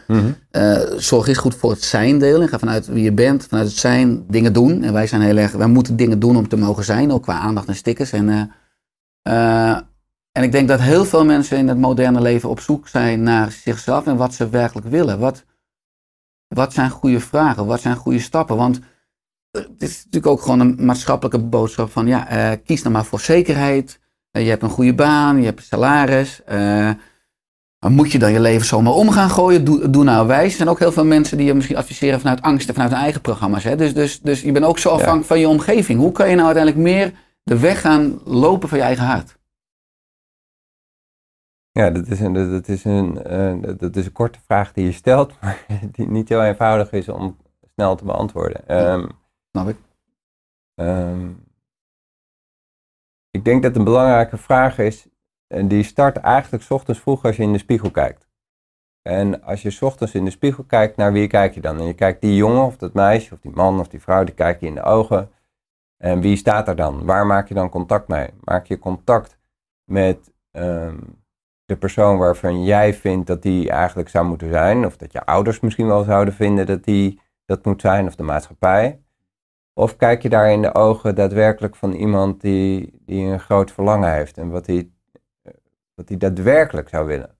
[0.50, 2.40] eh, zorg is goed voor het zijn deel.
[2.40, 4.82] En ga vanuit wie je bent, vanuit het zijn, dingen doen.
[4.82, 7.38] En wij zijn heel erg, wij moeten dingen doen om te mogen zijn, ook qua
[7.38, 8.12] aandacht en stickers.
[8.12, 8.42] En, eh,
[9.22, 9.80] eh,
[10.32, 13.50] en ik denk dat heel veel mensen in het moderne leven op zoek zijn naar
[13.50, 15.18] zichzelf en wat ze werkelijk willen.
[15.18, 15.44] Wat,
[16.48, 17.66] wat zijn goede vragen?
[17.66, 18.56] Wat zijn goede stappen?
[18.56, 18.80] Want
[19.50, 23.98] het is natuurlijk ook gewoon een maatschappelijke boodschap van ja, kies dan maar voor zekerheid.
[24.36, 26.44] Eh, je hebt een goede baan, je hebt een salaris.
[26.44, 26.90] eh,
[27.88, 29.64] moet je dan je leven zomaar om gaan gooien?
[29.64, 30.50] Doe, doe nou wijs.
[30.50, 33.00] Er zijn ook heel veel mensen die je misschien adviseren vanuit angst en vanuit hun
[33.02, 33.64] eigen programma's.
[33.64, 33.76] Hè?
[33.76, 35.98] Dus, dus, dus je bent ook zo afhankelijk van je omgeving.
[36.00, 39.38] Hoe kan je nou uiteindelijk meer de weg gaan lopen van je eigen hart?
[41.70, 44.92] Ja, dat is een, dat is een, eh, dat- is een korte vraag die je
[44.92, 47.36] stelt, maar die niet heel eenvoudig is om
[47.74, 48.68] snel te beantwoorden.
[48.68, 49.06] Ehm,
[49.50, 49.76] Snap ik?
[50.74, 51.28] ehm,
[53.36, 55.08] ik denk dat een belangrijke vraag is,
[55.46, 58.28] en die start eigenlijk 's ochtends vroeg als je in de spiegel kijkt.
[59.02, 61.78] En als je 's ochtends in de spiegel kijkt, naar wie kijk je dan?
[61.78, 64.34] En je kijkt die jongen of dat meisje of die man of die vrouw, die
[64.34, 65.30] kijk je in de ogen.
[65.96, 67.04] En wie staat er dan?
[67.04, 68.28] Waar maak je dan contact mee?
[68.44, 69.38] Maak je contact
[69.84, 70.98] met ehm,
[71.64, 75.60] de persoon waarvan jij vindt dat die eigenlijk zou moeten zijn, of dat je ouders
[75.60, 79.00] misschien wel zouden vinden dat die dat moet zijn, of de maatschappij?
[79.78, 84.12] Of kijk je daar in de ogen daadwerkelijk van iemand die, die een groot verlangen
[84.12, 84.90] heeft en wat hij,
[85.94, 87.38] wat hij daadwerkelijk zou willen?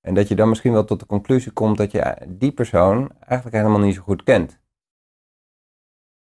[0.00, 3.56] En dat je dan misschien wel tot de conclusie komt dat je die persoon eigenlijk
[3.56, 4.60] helemaal niet zo goed kent.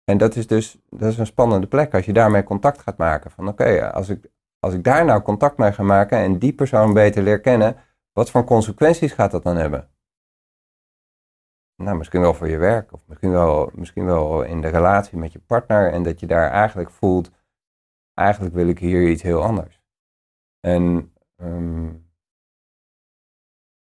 [0.04, 3.32] En dat is dus dat is een spannende plek als je daarmee contact gaat maken.
[3.32, 6.94] Van oké, als, ik, als ik daar nou contact mee ga maken en die persoon
[6.94, 7.76] beter leer kennen,
[8.14, 9.93] wat voor consequenties gaat dat dan hebben?
[11.76, 15.34] Nou, misschien wel voor je werk of misschien wel, misschien wel in de relatie met
[15.34, 17.32] je partner en dat je daar eigenlijk voelt,
[18.14, 19.82] eigenlijk wil ik hier iets heel anders.
[20.60, 21.92] En ehm,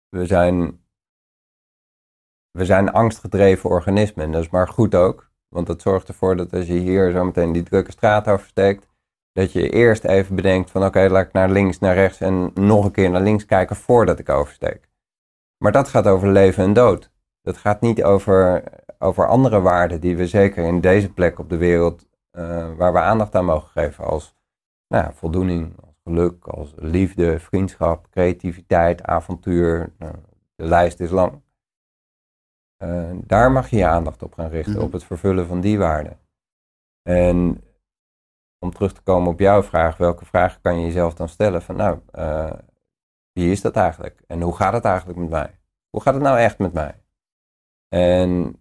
[0.09, 0.85] we zijn,
[2.51, 5.31] we zijn angstgedreven organismen en dat is maar goed ook.
[5.49, 8.87] Want dat zorgt ervoor dat als je hier zo meteen die drukke straat oversteekt,
[9.33, 12.85] dat je eerst even bedenkt van oké, laat ik naar links, naar rechts en nog
[12.85, 14.89] een keer naar links kijken voordat ik oversteek.
[15.59, 17.11] Maar dat gaat over leven en dood.
[17.47, 18.63] Dat gaat niet over,
[18.99, 22.99] over andere waarden die we zeker in deze plek op de wereld, eh, waar we
[22.99, 24.35] aandacht aan mogen geven, als
[24.89, 29.93] nou, ja, voldoening, als geluk, als liefde, vriendschap, creativiteit, avontuur.
[29.99, 30.15] Nou,
[30.55, 31.43] de lijst is lang.
[32.77, 34.83] Eh, daar mag je je aandacht op gaan richten, Mhm.
[34.85, 36.19] op het vervullen van die waarden.
[37.03, 37.65] En
[38.59, 41.63] om terug te komen op jouw vraag, welke vragen kan je jezelf dan stellen?
[41.63, 42.53] Van nou, eh,
[43.33, 44.23] wie is dat eigenlijk?
[44.27, 45.59] En hoe gaat het eigenlijk met mij?
[45.91, 47.05] Hoe gaat het nou echt met mij?
[47.89, 48.61] En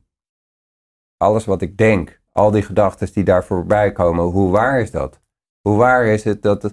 [1.17, 5.21] alles wat ik denk, al die gedachten die daar voorbij komen, hoe waar is dat?
[5.61, 6.71] Hoe waar is het dat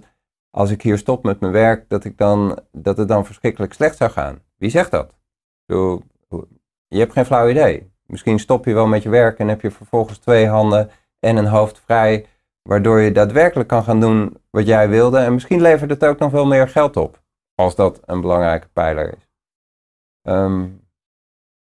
[0.49, 3.97] als ik hier stop met mijn werk, dat, ik dan, dat het dan verschrikkelijk slecht
[3.97, 4.41] zou gaan?
[4.57, 5.13] Wie zegt dat?
[6.87, 7.91] Je hebt geen flauw idee.
[8.05, 10.89] Misschien stop je wel met je werk en heb je vervolgens twee handen
[11.19, 12.25] en een hoofd vrij,
[12.61, 15.17] waardoor je daadwerkelijk kan gaan doen wat jij wilde.
[15.17, 17.21] En misschien levert het ook nog wel meer geld op,
[17.55, 19.29] als dat een belangrijke pijler is.
[20.21, 20.67] Ehm,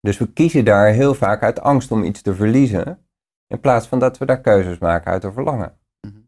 [0.06, 3.06] dus we kiezen daar heel vaak uit angst om iets te verliezen,
[3.46, 5.78] in plaats van dat we daar keuzes maken uit een verlangen.
[6.00, 6.20] Mhm.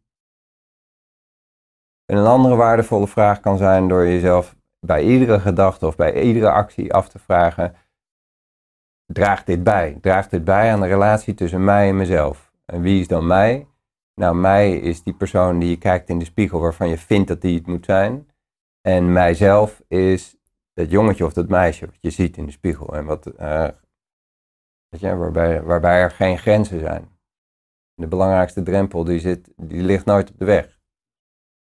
[2.05, 6.51] En een andere waardevolle vraag kan zijn door jezelf bij iedere gedachte of bij iedere
[6.51, 7.75] actie af te vragen:
[9.07, 9.99] draagt dit bij?
[10.01, 12.53] Draagt dit bij aan de relatie tussen mij en mezelf?
[12.65, 13.67] En wie is dan mij?
[14.15, 17.41] Nou, mij is die persoon die je kijkt in de spiegel waarvan je vindt dat
[17.41, 18.29] die het moet zijn.
[18.81, 20.38] En mijzelf is
[20.79, 22.95] dat jongetje of dat meisje wat je ziet in de spiegel.
[22.95, 23.69] En wat, eh,
[24.89, 27.19] weet je, waarbij, waarbij er geen grenzen zijn.
[27.95, 30.79] De belangrijkste drempel die, zit, die ligt nooit op de weg.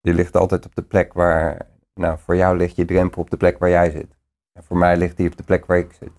[0.00, 3.36] Die ligt altijd op de plek waar, nou voor jou ligt je drempel op de
[3.36, 4.16] plek waar jij zit.
[4.52, 6.12] En voor mij ligt die op de plek waar ik zit.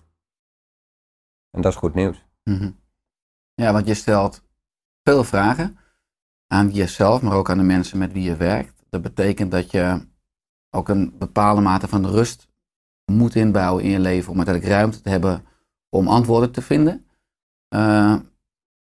[1.50, 2.24] En dat is goed nieuws.
[2.44, 2.70] Mhm.
[3.54, 4.42] Ja, want je stelt
[5.02, 5.78] veel vragen
[6.46, 8.84] aan jezelf, maar ook aan de mensen met wie je werkt.
[8.88, 10.08] Dat betekent dat je
[10.70, 12.52] ook een bepaalde mate van rust
[13.12, 15.44] moet inbouwen in je leven om uiteindelijk ruimte te hebben
[15.88, 17.06] om antwoorden te vinden.
[17.74, 18.16] Uh,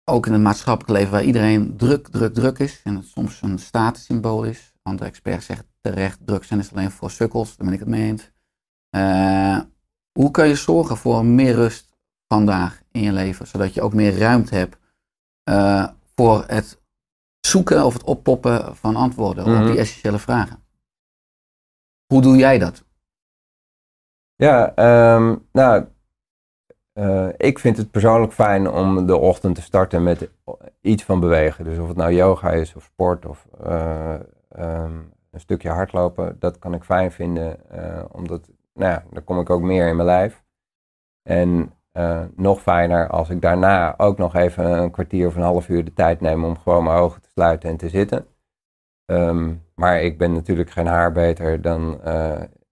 [0.04, 3.60] ook in het maatschappelijk leven waar iedereen druk, druk, druk is en het soms een
[3.60, 4.74] statussymbool is.
[4.82, 8.04] Andere experts zeggen terecht, druk zijn is alleen voor sukkels, daar ben ik het mee
[8.08, 8.32] eens.
[8.96, 9.60] Uh,
[10.12, 14.18] hoe kan je zorgen voor meer rust vandaag in je leven, zodat je ook meer
[14.18, 14.78] ruimte hebt
[15.50, 16.82] uh, voor het
[17.40, 19.66] zoeken of het oppoppen van antwoorden op Mhm.
[19.66, 20.64] die essentiële vragen?
[22.14, 22.84] Hoe doe jij dat?
[24.40, 25.86] Ja, ehm, nou,
[26.94, 30.30] eh, ik vind het persoonlijk fijn om de ochtend te starten met
[30.82, 31.64] iets van bewegen.
[31.64, 34.14] Dus of het nou yoga is of sport of eh,
[34.50, 34.98] ehm,
[35.32, 39.50] een stukje hardlopen, dat kan ik fijn vinden, eh, omdat, nou ja, dan kom ik
[39.50, 40.44] ook meer in mijn lijf.
[41.24, 41.74] En
[42.36, 45.94] nog fijner als ik daarna ook nog even een kwartier of een half uur de
[45.94, 48.26] tijd neem om gewoon mijn ogen te sluiten en te zitten.
[49.06, 52.02] Ehm, maar ik ben natuurlijk geen haar beter dan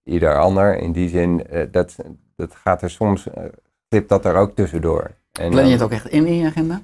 [0.08, 0.78] ieder ander.
[0.78, 1.96] In die zin, eh, dat,
[2.36, 3.44] dat gaat er soms, eh,
[3.88, 5.10] glipt dat er ook tussendoor.
[5.40, 6.82] En Plan je het ook echt in in je agenda?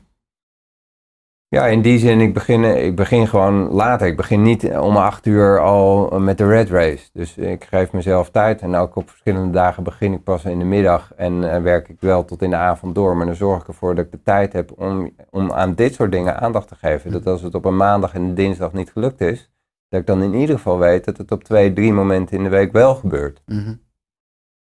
[1.54, 4.06] ja, in die zin, ik begin, ik begin gewoon later.
[4.06, 7.08] Ik begin niet om acht uur al met de red race.
[7.12, 8.60] Dus ik geef mezelf tijd.
[8.60, 11.12] En ook op verschillende dagen begin ik pas in de middag.
[11.16, 13.16] En eh, werk ik wel tot in de avond door.
[13.16, 16.12] Maar dan zorg ik ervoor dat ik de tijd heb om, om aan dit soort
[16.12, 17.12] dingen aandacht te geven.
[17.12, 19.50] Dat als het op een maandag en een dinsdag niet gelukt is,
[19.94, 22.50] dat ik dan in ieder geval weet dat het op twee, drie momenten in de
[22.50, 23.42] week wel gebeurt.
[23.46, 23.74] Mhm.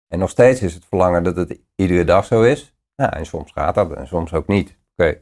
[0.08, 2.74] En nog steeds is het verlangen dat het iedere dag zo is.
[2.96, 4.78] Nou, en soms gaat dat en soms ook niet.
[4.96, 5.20] Oké.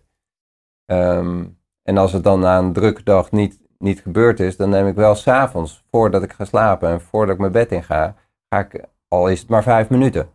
[0.85, 1.45] Ehm,
[1.83, 4.95] en als het dan na een drukke dag niet, niet gebeurd is, dan neem ik
[4.95, 8.15] wel s'avonds, voordat ik ga slapen en voordat ik mijn bed in ga,
[8.49, 10.31] ga ik, al is het maar vijf minuten.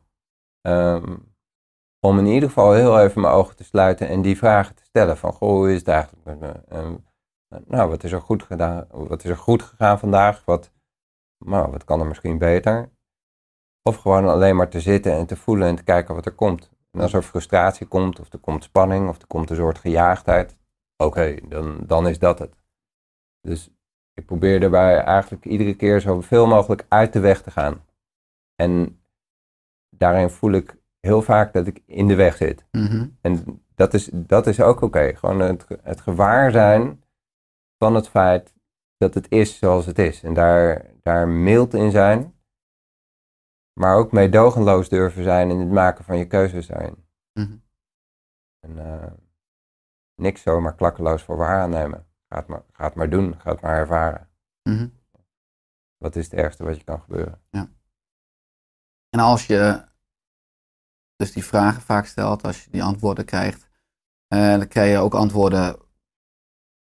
[0.62, 1.16] Ehm,
[2.00, 5.18] om in ieder geval heel even mijn ogen te sluiten en die vragen te stellen
[5.18, 7.00] van, goh, hoe is het eigenlijk met me?
[7.66, 8.88] Nou, wat is er goed gedaan?
[8.90, 10.46] Wat is er goed gegaan vandaag?
[10.46, 10.72] Wat,
[11.46, 12.90] nou, wat kan er misschien beter?
[13.82, 16.70] Of gewoon alleen maar te zitten en te voelen en te kijken wat er komt.
[16.92, 20.58] En als er frustratie komt, of er komt spanning, of er komt een soort gejaagdheid,
[20.98, 22.56] oké, dan, dan is dat het.
[23.42, 23.70] Dus
[24.14, 27.86] ik probeer daarbij eigenlijk iedere keer zoveel mogelijk uit de weg te gaan.
[28.56, 29.02] En
[29.90, 32.66] daarin voel ik heel vaak dat ik in de weg zit.
[32.72, 33.08] Mhm.
[33.22, 35.16] En dat is, dat is ook oké.
[35.16, 37.04] Gewoon het, het gewaar zijn
[37.84, 38.54] van het feit
[38.98, 40.24] dat het is zoals het is.
[40.24, 42.40] En daar, daar mild in zijn.
[43.80, 47.06] Maar ook meedogenloos durven zijn in het maken van je keuzes daarin.
[47.34, 47.58] Mhm.
[48.60, 49.12] En eh,
[50.16, 52.08] niks zomaar klakkeloos voor waar aannemen.
[52.28, 53.40] Ga het maar, ga het maar doen.
[53.40, 54.30] Ga het maar ervaren.
[54.64, 54.88] Mhm.
[55.98, 57.42] Wat is het ergste wat je kan gebeuren?
[59.10, 59.86] En als je
[61.16, 63.70] dus die vragen vaak stelt, als je die antwoorden krijgt,
[64.28, 65.91] eh, dan krijg je ook antwoorden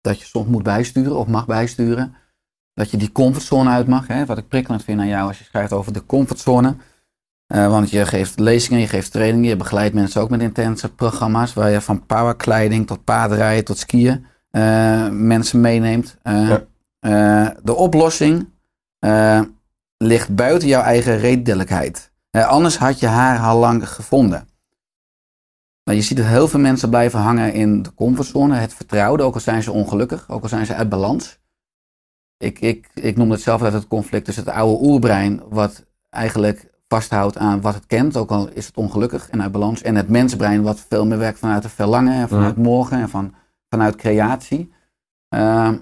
[0.08, 2.14] dat je soms moet bijsturen of mag bijsturen.
[2.74, 4.06] Dat je die comfortzone uit mag.
[4.06, 4.26] Hè?
[4.26, 6.76] Wat ik prikkelend vind aan jou als je schrijft over de comfortzone.
[7.46, 11.54] Eh, want je geeft lezingen, je geeft trainingen, je begeleidt mensen ook met intense programma's.
[11.54, 16.16] Waar je van powerkleiding tot paardrijden tot skiën eh, mensen meeneemt.
[16.22, 17.56] Eh, Ja.
[17.62, 18.48] de oplossing
[19.96, 22.10] ligt buiten jouw eigen redelijkheid.
[22.30, 24.48] Anders had je haar al lang gevonden.
[25.88, 29.34] Nou, je ziet dat heel veel mensen blijven hangen in de comfortzone, het vertrouwde, ook
[29.34, 31.38] al zijn ze ongelukkig, ook al zijn ze uit balans.
[32.36, 36.70] Ik, ik, ik noem het zelf uit het conflict tussen het oude oerbrein, wat eigenlijk
[36.88, 40.08] vasthoudt aan wat het kent, ook al is het ongelukkig en uit balans, en het
[40.08, 43.34] mensbrein, wat veel meer werkt vanuit het verlangen en vanuit morgen en van,
[43.68, 44.72] vanuit creatie.
[45.28, 45.78] Ehm,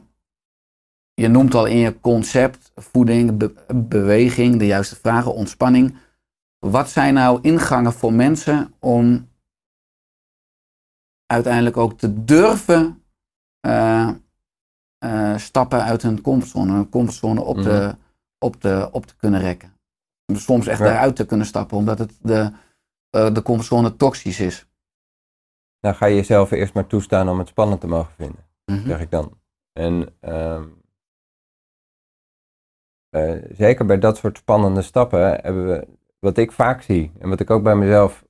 [1.15, 5.97] je noemt al in je concept voeding, be- beweging, de juiste vragen, ontspanning.
[6.59, 9.29] Wat zijn nou ingangen voor mensen om
[11.27, 13.03] uiteindelijk ook te durven
[13.61, 14.11] eh,
[14.99, 17.97] eh, stappen uit hun comfortzone, hun comfortzone op, te,
[18.39, 19.75] op, te, op te kunnen rekken.
[20.33, 20.87] Soms echt Ja.
[20.87, 22.53] eruit te kunnen stappen, omdat het de,
[23.11, 24.67] eh, de comfortzone toxisch is.
[25.81, 28.45] Dan ga je jezelf eerst maar toestaan om het spannend te mogen vinden.
[28.65, 28.87] Mhm.
[28.87, 29.39] zeg ik dan.
[29.73, 30.65] En ehm,
[33.09, 37.41] eh, zeker bij dat soort spannende stappen hebben we, wat ik vaak zie en wat
[37.41, 38.25] ik ook bij mezelf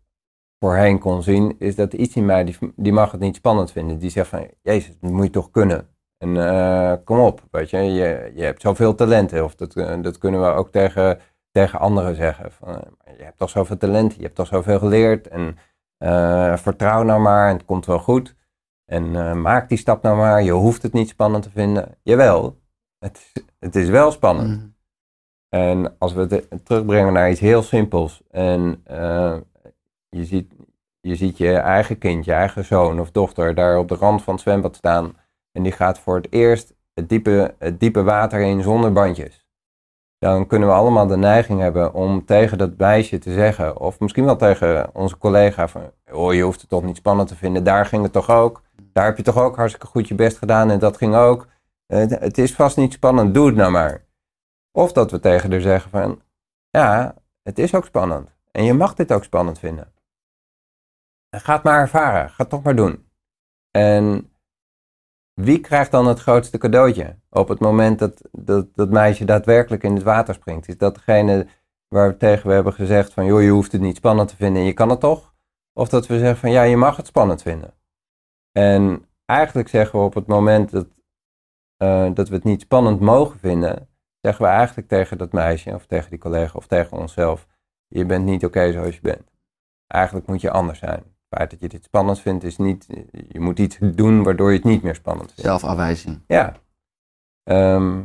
[0.59, 3.99] voorheen kon zien, is dat iets in mij, die, die mag het niet spannend vinden.
[3.99, 5.89] Die zegt van, jezus, dat moet je toch kunnen.
[6.19, 9.45] En eh, kom op, weet je, je, je hebt zoveel talenten.
[9.45, 11.19] Of dat, eh, dat kunnen we ook tegen,
[11.51, 12.53] tegen anderen zeggen.
[12.53, 15.29] Van, eh, je hebt toch zoveel talenten, je hebt toch zoveel geleerd.
[15.29, 15.57] En
[16.59, 18.35] vertrouw nou maar en het komt wel goed.
[18.85, 20.43] En maak die stap nou maar.
[20.43, 21.99] Je hoeft het niet spannend te vinden.
[22.03, 22.59] Jawel,
[22.99, 24.49] het, is- het is wel spannend.
[24.49, 24.67] Mhm.
[25.49, 28.23] En als we het terugbrengen naar iets heel simpels.
[28.31, 28.83] En
[31.01, 34.35] je, ziet, je eigen kind, je eigen zoon of dochter daar op de rand van
[34.35, 35.17] het zwembad staan.
[35.53, 39.47] En die gaat voor het eerst het diepe, het diepe water in zonder bandjes.
[40.19, 43.81] Dan kunnen we allemaal de neiging hebben om tegen dat meisje te zeggen.
[43.81, 45.91] Of misschien wel tegen onze collega van.
[46.13, 47.65] Oh, je hoeft het toch niet spannend te vinden.
[47.65, 48.63] Daar ging het toch ook.
[48.93, 50.71] Daar heb je toch ook hartstikke goed je best gedaan.
[50.71, 51.47] En dat ging ook.
[51.87, 53.35] Eh, het is vast niet spannend.
[53.35, 54.05] Doe het nou maar.
[54.73, 56.21] Of dat we tegen haar zeggen van,
[56.71, 58.29] ja, het is ook spannend.
[58.53, 59.93] En je mag dit ook spannend vinden.
[61.41, 62.29] Ga het maar ervaren.
[62.29, 63.09] Ga het toch maar doen.
[63.71, 64.31] En
[65.35, 69.95] wie krijgt dan het grootste cadeautje op het moment dat dat, dat meisje daadwerkelijk in
[69.95, 70.69] het water springt?
[70.69, 71.47] Is dat degene
[71.89, 74.63] waar we tegen we hebben gezegd van, joh, je hoeft het niet spannend te vinden
[74.63, 75.35] en je kan het toch?
[75.73, 77.75] Of dat we zeggen van, ja, je mag het spannend vinden.
[78.53, 80.87] En eigenlijk zeggen we op het moment dat,
[81.77, 83.89] eh, dat we het niet spannend mogen vinden,
[84.21, 87.47] zeggen we eigenlijk tegen dat meisje of tegen die collega of tegen onszelf,
[87.89, 89.33] je bent niet oké zoals je bent.
[89.87, 91.16] Eigenlijk moet je anders zijn.
[91.29, 92.87] Het feit dat je dit spannend vindt is niet,
[93.29, 95.43] je moet iets doen waardoor je het niet meer spannend vindt.
[95.43, 96.21] Zelfafwijzing.
[96.27, 96.57] Ja.
[97.43, 98.03] Ehm,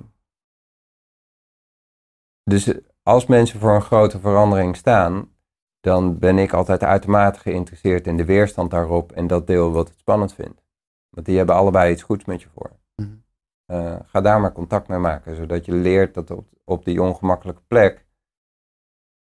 [2.43, 5.29] dus als mensen voor een grote verandering staan,
[5.79, 9.97] dan ben ik altijd uitermate geïnteresseerd in de weerstand daarop en dat deel wat het
[9.97, 10.63] spannend vindt.
[11.09, 12.71] Want die hebben allebei iets goeds met je voor.
[12.95, 13.09] Mhm.
[13.65, 17.61] Eh, ga daar maar contact mee maken, zodat je leert dat op, op die ongemakkelijke
[17.67, 18.05] plek,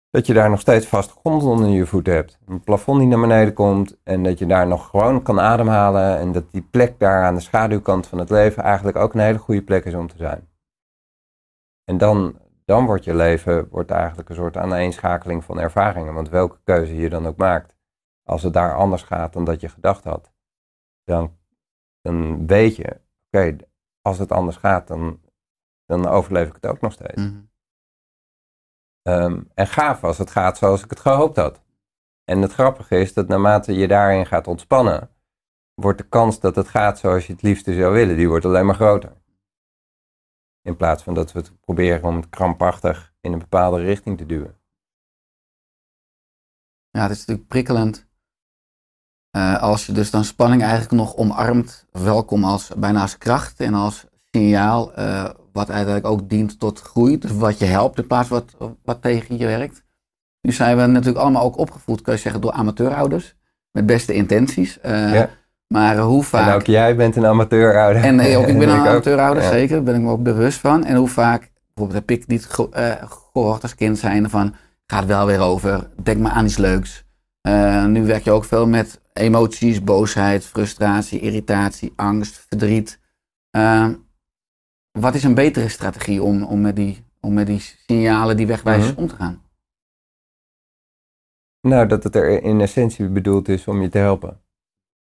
[0.09, 2.39] dat je daar nog steeds vast grond onder je voeten hebt.
[2.45, 6.31] Een plafond die naar beneden komt en dat je daar nog gewoon kan ademhalen en
[6.31, 9.63] dat die plek daar aan de schaduwkant van het leven eigenlijk ook een hele goede
[9.63, 10.47] plek is om te zijn.
[11.83, 16.59] En dan, dan wordt je leven wordt eigenlijk een soort aaneenschakeling van ervaringen, want welke
[16.63, 17.75] keuze je dan ook maakt,
[18.23, 20.31] als het daar anders gaat dan dat je gedacht had,
[21.03, 21.37] dan,
[22.01, 23.55] dan weet je, oké,
[24.01, 25.21] als het anders gaat, dan,
[25.85, 27.21] dan overleef ik het ook nog steeds.
[27.21, 27.48] Mhm.
[29.09, 31.61] Ehm, en gaaf als het gaat zoals ik het gehoopt had.
[32.23, 35.09] En het grappige is dat naarmate je daarin gaat ontspannen,
[35.73, 38.65] wordt de kans dat het gaat zoals je het liefste zou willen, die wordt alleen
[38.65, 39.13] maar groter.
[40.61, 44.25] In plaats van dat we het proberen om het krampachtig in een bepaalde richting te
[44.25, 44.57] duwen.
[46.89, 48.07] Ja, het is natuurlijk prikkelend.
[49.29, 53.73] Eh, als je dus dan spanning eigenlijk nog omarmt, welkom als bijna als kracht en
[53.73, 57.17] als signaal, eh, wat eigenlijk ook dient tot groei.
[57.17, 59.83] Dus wat je helpt in plaats van wat, wat tegen je werkt.
[60.41, 63.35] Nu zijn we natuurlijk allemaal ook opgevoed, kan je zeggen, door amateurouders.
[63.71, 64.79] Met beste intenties.
[64.79, 65.29] Eh, Ja.
[65.67, 66.55] Maar hoe En vaak...
[66.55, 68.03] ook jij bent een amateurouder.
[68.03, 69.49] En nee, ook, ik ben En een amateurouder, Ja.
[69.49, 69.75] zeker.
[69.75, 70.85] Daar ben ik me ook bewust van.
[70.85, 75.05] En hoe vaak, bijvoorbeeld heb ik niet ge- eh, gehoord als kind zijn van, gaat
[75.05, 77.05] wel weer over, denk maar aan iets leuks.
[77.41, 82.99] Eh, nu werk je ook veel met emoties, boosheid, frustratie, irritatie, angst, verdriet.
[84.99, 88.91] Wat is een betere strategie om, om, met, die, om met die signalen die wegwijzen
[88.91, 89.01] Mhm.
[89.01, 89.41] om te gaan?
[91.61, 94.41] Nou, dat het er in essentie bedoeld is om je te helpen.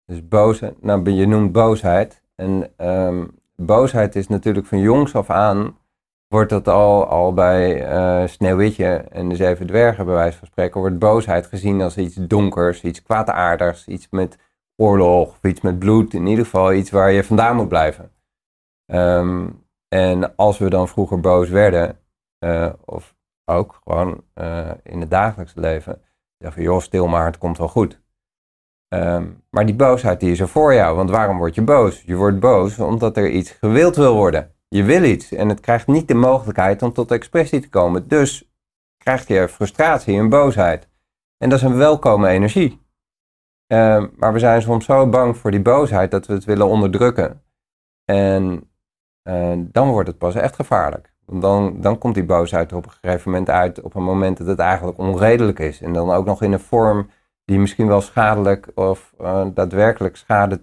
[0.06, 2.22] Dus boosheid, nou je noemt boosheid.
[2.36, 5.78] En ehm, boosheid is natuurlijk van jongs af aan,
[6.28, 10.80] wordt dat al, al bij eh, Sneeuwwitje en de Zeven Dwergen bij wijze van spreken,
[10.80, 14.38] wordt boosheid gezien als iets donkers, iets kwaadaardigs, iets met
[14.76, 16.14] oorlog of iets met bloed.
[16.14, 18.12] In ieder geval iets waar je vandaan moet blijven.
[18.86, 19.48] Ehm,
[19.90, 22.00] en als we dan vroeger boos werden,
[22.38, 23.16] eh, of
[23.46, 26.02] ook gewoon eh, in het dagelijkse leven,
[26.44, 28.02] Zeg van, joh, stil maar, het komt wel goed.
[28.88, 32.02] Ehm, maar die boosheid die is er voor jou, want waarom word je boos?
[32.02, 34.56] Je wordt boos omdat er iets gewild wil worden.
[34.68, 38.08] Je wil iets en het krijgt niet de mogelijkheid om tot expressie te komen.
[38.08, 38.52] Dus
[38.98, 40.90] krijg je frustratie en boosheid.
[41.38, 42.82] En dat is een welkome energie.
[43.68, 47.44] Ehm, maar we zijn soms zo bang voor die boosheid dat we het willen onderdrukken.
[48.06, 48.69] En
[49.22, 51.14] eh, dan wordt het pas echt gevaarlijk.
[51.26, 54.38] Want dan, dan komt die boosheid er op een gegeven moment uit op een moment
[54.38, 55.82] dat het eigenlijk onredelijk is.
[55.82, 57.10] En dan ook nog in een vorm
[57.46, 60.62] die misschien wel schadelijk of eh, daadwerkelijk schade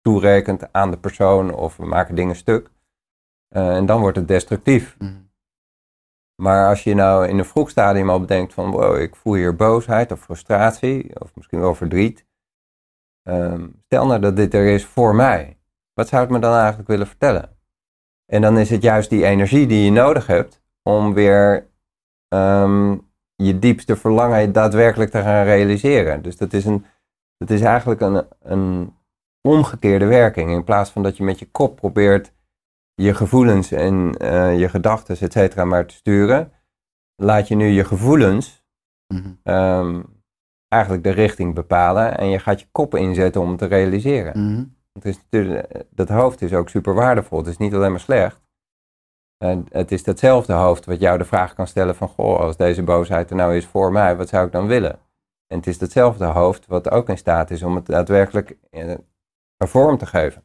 [0.00, 2.70] toerekent aan de persoon of we maken dingen stuk.
[3.48, 4.96] Eh, en dan wordt het destructief.
[4.98, 5.24] Mhm.
[6.42, 9.56] Maar als je nou in een vroeg stadium al bedenkt van wow, ik voel hier
[9.56, 12.26] boosheid of frustratie of misschien wel verdriet.
[13.22, 15.58] Ehm, stel nou dat dit er is voor mij.
[15.94, 17.55] Wat zou het me dan eigenlijk willen vertellen?
[18.26, 21.66] En dan is het juist die energie die je nodig hebt om weer
[22.28, 22.96] ehm,
[23.34, 26.22] je diepste verlangen daadwerkelijk te gaan realiseren.
[26.22, 26.84] Dus dat is, een,
[27.36, 28.94] dat is eigenlijk een, een
[29.48, 30.50] omgekeerde werking.
[30.50, 32.32] In plaats van dat je met je kop probeert
[32.94, 36.52] je gevoelens en eh, je gedachten, et cetera, maar te sturen,
[37.16, 38.64] laat je nu je gevoelens
[39.14, 39.28] Mhm.
[39.42, 40.02] ehm,
[40.68, 44.52] eigenlijk de richting bepalen en je gaat je kop inzetten om het te realiseren.
[44.52, 44.64] Mhm.
[44.96, 47.38] Het is natuurlijk, dat hoofd is ook super waardevol.
[47.38, 48.44] Het is niet alleen maar slecht.
[49.38, 52.82] En het is datzelfde hoofd wat jou de vraag kan stellen van, goh, als deze
[52.82, 54.98] boosheid er nou is voor mij, wat zou ik dan willen?
[55.46, 58.88] En het is datzelfde hoofd wat ook in staat is om het daadwerkelijk eh,
[59.56, 60.44] een vorm te geven.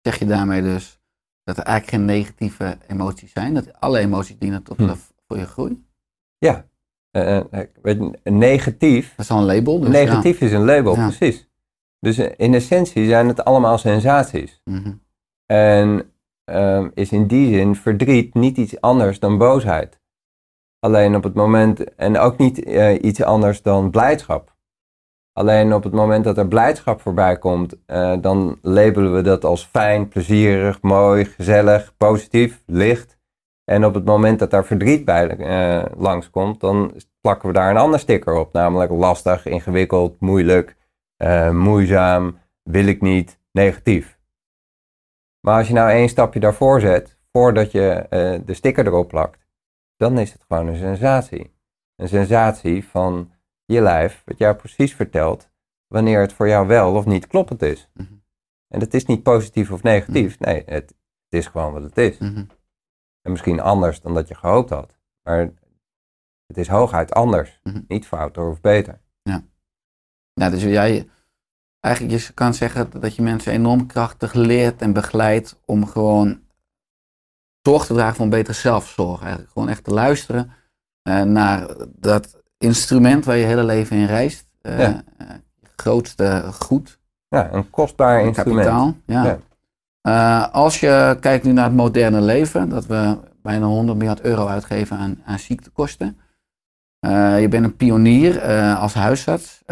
[0.00, 1.00] Zeg je daarmee dus
[1.44, 3.54] dat er eigenlijk geen negatieve emoties zijn?
[3.54, 4.94] Dat alle emoties dienen tot Hm.
[5.26, 5.86] voor je groei?
[6.38, 6.66] Ja,
[7.10, 9.80] je, negatief, Dat is al een label.
[9.80, 11.06] Dus negatief is een label, Ja.
[11.06, 11.50] precies.
[12.06, 14.60] Dus in essentie zijn het allemaal sensaties.
[14.64, 14.92] Mhm.
[15.46, 16.12] En
[16.44, 20.00] ehm, is in die zin verdriet niet iets anders dan boosheid.
[20.78, 24.56] Alleen op het moment, en ook niet eh, iets anders dan blijdschap.
[25.32, 29.64] Alleen op het moment dat er blijdschap voorbij komt, eh, dan labelen we dat als
[29.64, 33.18] fijn, plezierig, mooi, gezellig, positief, licht.
[33.64, 37.76] En op het moment dat daar verdriet bij eh, langskomt, dan plakken we daar een
[37.76, 38.52] ander sticker op.
[38.52, 40.76] Namelijk lastig, ingewikkeld, moeilijk,
[41.22, 44.18] eh, moeizaam, wil ik niet, negatief.
[45.40, 49.46] Maar als je nou één stapje daarvoor zet, voordat je eh, de sticker erop plakt,
[49.96, 51.54] dan is het gewoon een sensatie.
[51.96, 53.32] Een sensatie van
[53.64, 55.50] je lijf, wat jou precies vertelt
[55.86, 57.90] wanneer het voor jou wel of niet kloppend is.
[57.94, 58.14] Mhm.
[58.68, 60.38] En dat is niet positief of negatief.
[60.38, 60.94] Nee, het, het
[61.28, 62.18] is gewoon wat het is.
[62.18, 62.44] Mhm.
[63.22, 64.98] En misschien anders dan dat je gehoopt had.
[65.22, 65.52] Maar
[66.46, 67.60] het is hooguit anders.
[67.62, 67.80] Mhm.
[67.88, 69.00] Niet fouter of beter.
[69.22, 69.44] Ja,
[70.34, 71.08] dus jij,
[71.80, 76.40] eigenlijk je kan zeggen dat je mensen enorm krachtig leert en begeleidt om gewoon
[77.62, 79.20] zorg te dragen voor een betere zelfzorg.
[79.20, 80.52] Eigenlijk gewoon echt te luisteren
[81.02, 84.46] eh, naar dat instrument waar je hele leven in reist.
[84.62, 84.78] Ja.
[84.78, 88.66] je grootste goed, Ja, een kostbaar instrument.
[88.66, 88.94] kapitaal.
[89.06, 89.24] Ja.
[89.24, 89.38] Ja.
[90.00, 94.46] Eh, als je kijkt nu naar het moderne leven, dat we bijna 100 miljard euro
[94.46, 96.18] uitgeven aan, aan ziektekosten.
[97.38, 98.40] Je bent een pionier
[98.76, 99.62] als huisarts.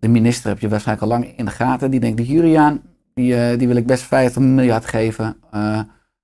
[0.00, 1.90] De minister heb je waarschijnlijk al lang in de gaten.
[1.90, 2.82] Die denkt, die Juriaan,
[3.14, 5.36] die, eh, die wil ik best 50 miljard geven.
[5.50, 5.82] eh,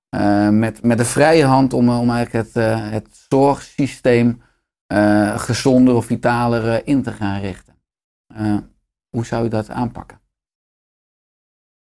[0.09, 2.53] eh, met, met de vrije hand om, om eigenlijk het,
[2.91, 4.41] het zorgsysteem
[5.35, 7.75] gezonder of vitaler in te gaan richten.
[9.09, 10.19] Hoe zou je dat aanpakken?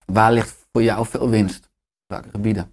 [0.07, 1.71] Waar ligt voor jou veel winst?
[2.07, 2.73] Welke gebieden?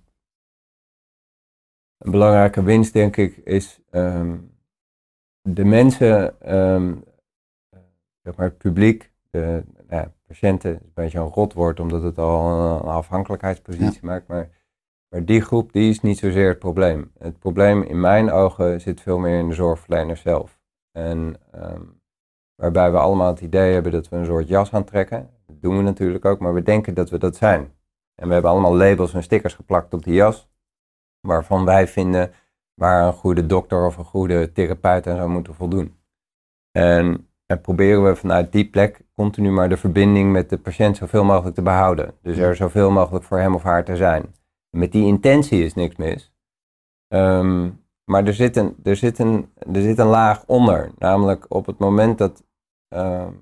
[1.98, 4.38] Een belangrijke winst, denk ik, is ehm,
[5.42, 7.07] de mensen, ehm, eh,
[8.28, 12.18] zeg maar het publiek, de nou ja, patiënten, is een beetje een rotwoord omdat het
[12.18, 14.50] al een afhankelijkheidspositie maakt, maar,
[15.10, 17.12] maar die groep die is niet zozeer het probleem.
[17.18, 20.60] Het probleem in mijn ogen zit veel meer in de zorgverlener zelf.
[20.92, 21.82] En ehm,
[22.56, 25.30] waarbij we allemaal het idee hebben dat we een soort jas aantrekken.
[25.46, 27.72] Dat doen we natuurlijk ook, maar we denken dat we dat zijn.
[28.16, 30.50] En we hebben allemaal labels en stickers geplakt op die jas
[31.20, 32.32] waarvan wij vinden
[32.74, 35.98] waar een goede dokter of een goede therapeut aan zou moeten voldoen.
[36.72, 41.24] En, en proberen we vanuit die plek continu maar de verbinding met de patiënt zoveel
[41.24, 42.14] mogelijk te behouden.
[42.22, 44.36] Dus er zoveel mogelijk voor hem of haar te zijn.
[44.70, 46.34] Met die intentie is niks mis.
[47.08, 47.72] Ehm,
[48.04, 50.92] maar er zit, een, er, zit een, er zit een laag onder.
[50.98, 52.44] Namelijk op het moment dat,
[52.88, 53.34] ehm,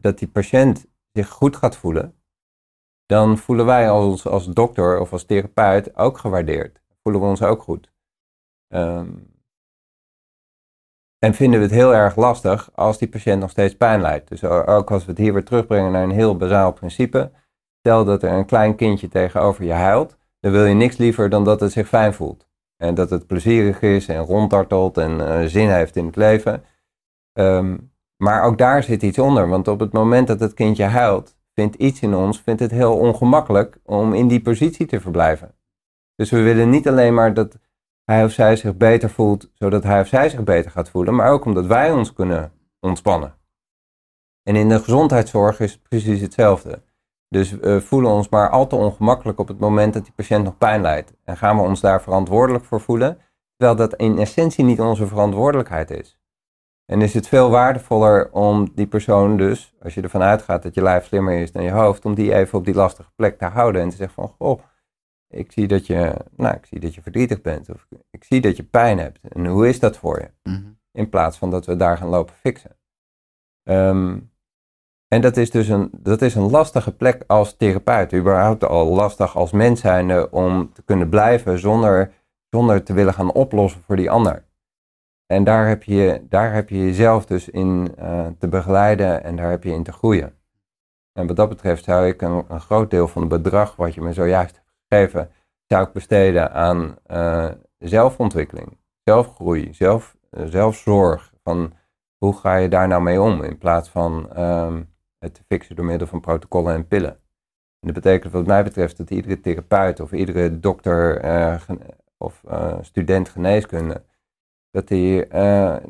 [0.00, 2.14] dat die patiënt zich goed gaat voelen,
[3.06, 6.82] dan voelen wij als, als dokter of als therapeut ook gewaardeerd.
[7.02, 7.92] Voelen we ons ook goed.
[8.68, 9.08] Ehm,
[11.20, 14.28] en vinden we het heel erg lastig als die patiënt nog steeds pijn lijdt.
[14.28, 17.30] Dus ook als we het hier weer terugbrengen naar een heel bazaal principe.
[17.78, 21.44] Stel dat er een klein kindje tegenover je huilt, dan wil je niks liever dan
[21.44, 22.48] dat het zich fijn voelt.
[22.76, 26.64] En dat het plezierig is en ronddartelt en eh, zin heeft in het leven.
[27.32, 27.76] Ehm,
[28.16, 31.74] maar ook daar zit iets onder, want op het moment dat het kindje huilt, vindt
[31.76, 35.54] iets in ons vindt het heel ongemakkelijk om in die positie te verblijven.
[36.14, 37.58] Dus we willen niet alleen maar dat
[38.10, 41.30] hij of zij zich beter voelt, zodat hij of zij zich beter gaat voelen, maar
[41.30, 43.34] ook omdat wij ons kunnen ontspannen.
[44.42, 46.82] En in de gezondheidszorg is het precies hetzelfde.
[47.28, 50.58] Dus we voelen ons maar al te ongemakkelijk op het moment dat die patiënt nog
[50.58, 51.12] pijn lijdt.
[51.24, 53.18] En gaan we ons daar verantwoordelijk voor voelen,
[53.56, 56.18] terwijl dat in essentie niet onze verantwoordelijkheid is.
[56.86, 60.82] En is het veel waardevoller om die persoon dus, als je ervan uitgaat dat je
[60.82, 63.82] lijf slimmer is dan je hoofd, om die even op die lastige plek te houden
[63.82, 64.60] en te zeggen van, goh,
[65.30, 68.56] ik zie dat je, nou, ik zie dat je verdrietig bent of ik zie dat
[68.56, 69.18] je pijn hebt.
[69.28, 70.50] En hoe is dat voor je?
[70.50, 70.70] Mhm.
[70.92, 72.76] In plaats van dat we daar gaan lopen fixen.
[73.62, 74.18] Ehm,
[75.08, 78.14] en dat is dus een, dat is een lastige plek als therapeut.
[78.14, 82.12] Überhaupt al lastig als mens zijnde om te kunnen blijven zonder,
[82.48, 84.44] zonder te willen gaan oplossen voor die ander.
[85.26, 89.50] En daar heb je, daar heb je jezelf dus in eh, te begeleiden en daar
[89.50, 90.34] heb je in te groeien.
[91.12, 94.00] En wat dat betreft zou ik een, een groot deel van het bedrag wat je
[94.00, 94.59] me zojuist
[94.90, 95.30] gegeven,
[95.66, 101.32] zou ik besteden aan eh, zelfontwikkeling, zelfgroei, zelf, eh, zelfzorg.
[101.42, 101.72] Van
[102.18, 104.82] hoe ga je daar nou mee om in plaats van ehm,
[105.18, 107.12] het te fixen door middel van protocollen en pillen.
[107.80, 111.60] En dat betekent wat mij betreft dat iedere therapeut of iedere dokter eh,
[112.16, 112.42] of
[112.80, 114.04] student geneeskunde,
[114.70, 115.28] dat, die,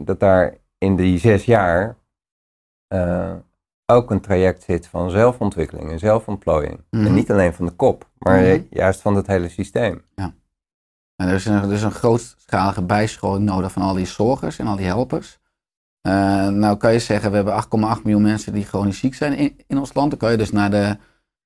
[0.04, 1.96] dat daar in die zes jaar
[3.90, 6.80] ook een traject zit van zelfontwikkeling en zelfontplooiing.
[6.90, 7.06] Mhm.
[7.06, 8.60] En niet alleen van de kop, maar Mhm.
[8.70, 10.04] juist van het hele systeem.
[10.14, 14.66] En er is een, er is een grootschalige bijscholing nodig van al die zorgers en
[14.66, 15.38] al die helpers.
[16.00, 19.60] Eh, nou kan je zeggen, we hebben 8,8 miljoen mensen die chronisch ziek zijn in,
[19.66, 20.10] in ons land.
[20.10, 20.96] Dan kan je dus naar de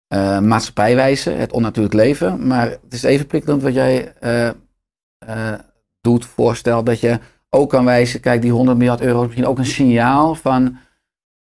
[0.08, 2.46] eh, maatschappij wijzen, het onnatuurlijk leven.
[2.46, 5.58] Maar het is even prikkelend wat jij eh, eh,
[6.00, 7.18] doet, voorstelt, dat je
[7.50, 10.76] ook kan wijzen, kijk die 100 miljard euro is misschien ook een signaal van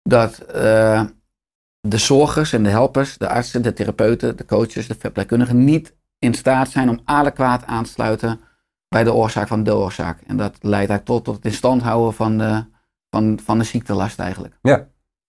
[0.09, 1.03] dat eh,
[1.79, 6.33] de zorgers en de helpers, de artsen, de therapeuten, de coaches, de verpleegkundigen niet in
[6.33, 8.39] staat zijn om adequaat aan te sluiten
[8.87, 10.21] bij de oorzaak van de oorzaak.
[10.21, 12.65] En dat leidt eigenlijk tot, tot het in stand houden van de,
[13.09, 14.57] van, van de ziektelast eigenlijk.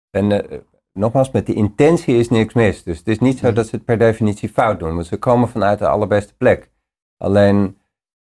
[0.09, 0.59] En eh,
[0.93, 2.83] nogmaals, met die intentie is niks mis.
[2.83, 5.49] Dus het is niet zo dat ze het per definitie fout doen, want ze komen
[5.49, 6.71] vanuit de allerbeste plek.
[7.17, 7.77] Alleen,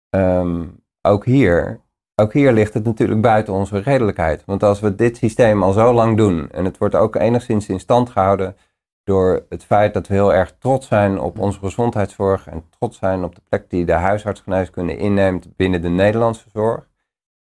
[0.09, 0.67] ehm,
[1.01, 1.81] ook, hier,
[2.15, 4.43] ook hier ligt het natuurlijk buiten onze redelijkheid.
[4.45, 7.79] Want als we dit systeem al zo lang doen, en het wordt ook enigszins in
[7.79, 8.55] stand gehouden
[9.03, 13.23] door het feit dat we heel erg trots zijn op onze gezondheidszorg en trots zijn
[13.23, 16.87] op de plek die de huisartsgeneeskunde inneemt binnen de Nederlandse zorg.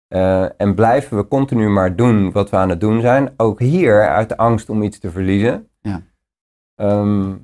[0.08, 3.34] Eh, en blijven we continu maar doen wat we aan het doen zijn.
[3.38, 5.70] Ook hier uit de angst om iets te verliezen.
[5.82, 6.02] Ja.
[6.76, 7.36] Ehm,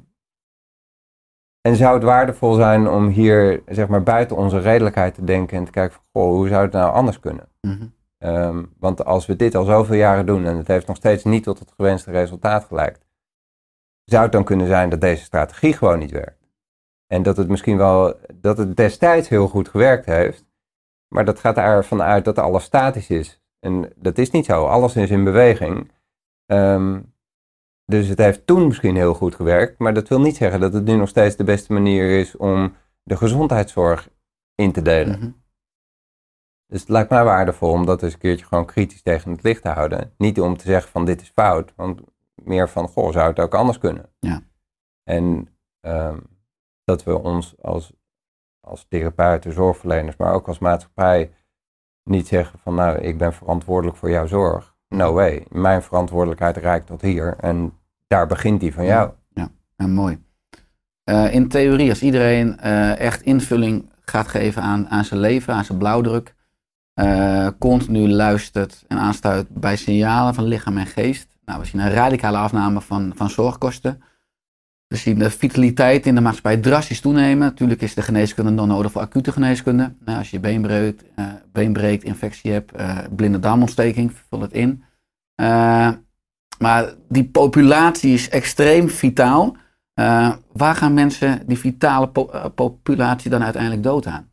[1.68, 5.66] en zou het waardevol zijn om hier zeg maar, buiten onze redelijkheid te denken en
[5.66, 7.50] te kijken van, goh, hoe zou het nou anders kunnen?
[7.62, 7.86] Mhm.
[8.18, 11.44] Ehm, want als we dit al zoveel jaren doen en het heeft nog steeds niet
[11.44, 13.00] tot het gewenste resultaat geleid,
[14.06, 16.48] zou het dan kunnen zijn dat deze strategie gewoon niet werkt.
[17.08, 20.46] En dat het misschien wel, dat het destijds heel goed gewerkt heeft,
[21.08, 23.42] maar dat gaat ervan uit dat alles statisch is.
[23.60, 25.92] En dat is niet zo, alles is in beweging.
[26.46, 27.00] Ehm,
[27.86, 30.86] dus het heeft toen misschien heel goed gewerkt, maar dat wil niet zeggen dat het
[30.86, 34.10] nu nog steeds de beste manier is om de gezondheidszorg
[34.56, 35.20] in te delen.
[35.20, 35.32] Mhm.
[36.68, 39.62] Dus het lijkt mij waardevol om dat eens een keertje gewoon kritisch tegen het licht
[39.62, 40.14] te houden.
[40.18, 42.02] Niet om te zeggen van dit is fout, want
[42.36, 44.14] meer van goh, zou het ook anders kunnen.
[44.20, 44.42] Ja.
[45.04, 45.48] En
[45.80, 46.20] ehm,
[46.84, 47.94] dat we ons als,
[48.60, 51.34] als therapeuten, zorgverleners, maar ook als maatschappij
[52.04, 54.73] niet zeggen van nou, ik ben verantwoordelijk voor jouw zorg.
[54.94, 55.46] No way.
[55.50, 57.74] Mijn verantwoordelijkheid reikt tot hier en
[58.08, 59.12] daar begint die van jou.
[59.78, 60.24] Ja, mooi.
[61.04, 65.66] Eh, in theorie, als iedereen eh, echt invulling gaat geven aan, aan zijn leven, aan
[65.66, 66.36] zijn blauwdruk,
[66.94, 71.38] eh, continu luistert en aanstuit bij signalen van lichaam en geest.
[71.46, 74.04] Nou, we zien een radicale afname van, van zorgkosten.
[74.94, 77.38] We zien de vitaliteit in de maatschappij drastisch toenemen.
[77.48, 79.94] Natuurlijk is de geneeskunde dan nodig voor acute geneeskunde.
[80.06, 84.52] Nou, als je been breekt, eh, been breekt infectie hebt, eh, blinde darmontsteking, vul het
[84.52, 84.84] in.
[85.36, 85.90] Eh,
[86.60, 89.56] maar die populatie is extreem vitaal.
[90.52, 94.30] Waar gaan mensen die vitale po- populatie dan uiteindelijk dood aan?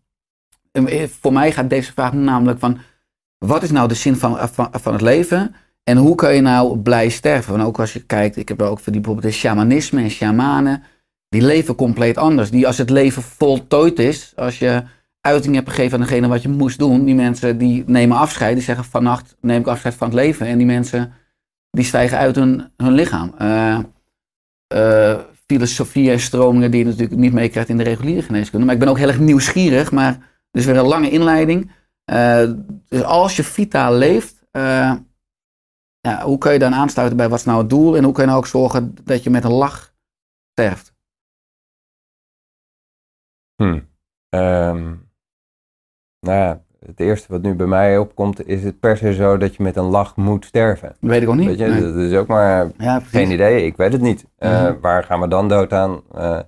[0.72, 2.78] En, eh, Voor mij gaat deze vraag namelijk van,
[3.38, 5.54] wat is nou de zin van, van, van het leven?
[5.91, 7.53] En hoe kun je nou blij sterven?
[7.53, 10.82] Want ook als je kijkt, ik heb er ook verdiept bijvoorbeeld in shamanisme en shamanen.
[11.28, 12.51] Die leven compleet anders.
[12.51, 14.82] Die als het leven voltooid is, als je
[15.20, 17.05] uiting hebt gegeven aan degene wat je moest doen.
[17.05, 20.47] Die mensen die nemen afscheid, die zeggen vannacht neem ik afscheid van het leven.
[20.47, 21.12] En die mensen
[21.70, 23.34] die stijgen uit hun, hun lichaam.
[23.36, 28.64] Eh, filosofie en stromingen die je natuurlijk niet meekrijgt in de reguliere geneeskunde.
[28.64, 30.18] Maar ik ben ook heel erg nieuwsgierig, maar
[30.51, 31.70] dus weer een lange inleiding.
[32.05, 32.51] Eh,
[32.88, 34.34] dus als je vitaal leeft,
[36.01, 38.22] ja, hoe kun je dan aansluiten bij wat is nou het doel en hoe kun
[38.22, 39.94] je nou ook zorgen dat je met een lach
[40.53, 40.94] sterft?
[43.57, 43.80] Hm.
[44.28, 44.84] Ehm,
[46.20, 49.55] nou ja, het eerste wat nu bij mij opkomt, is het per se zo dat
[49.55, 50.88] je met een lach moet sterven.
[50.88, 51.46] Dat weet ik ook niet.
[51.46, 51.80] Weet je, Nee.
[51.80, 54.26] dat is ook maar Ja, geen idee, ik weet het niet.
[54.36, 54.80] Eh, Mhm.
[54.80, 56.03] Waar gaan we dan dood aan?
[56.12, 56.40] Eh,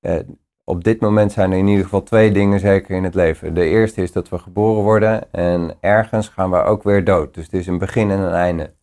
[0.00, 0.20] eh,
[0.64, 3.54] op dit moment zijn er in ieder geval twee dingen zeker in het leven.
[3.54, 7.34] De eerste is dat we geboren worden en ergens gaan we ook weer dood.
[7.34, 8.74] Dus het is een begin en een einde.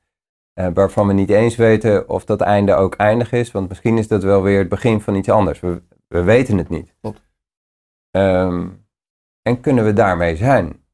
[0.59, 4.07] Uh, waarvan we niet eens weten of dat einde ook eindig is, want misschien is
[4.07, 5.59] dat wel weer het begin van iets anders.
[5.59, 6.93] We, we weten het niet.
[8.11, 8.69] Ehm,
[9.41, 10.85] en kunnen we daarmee zijn?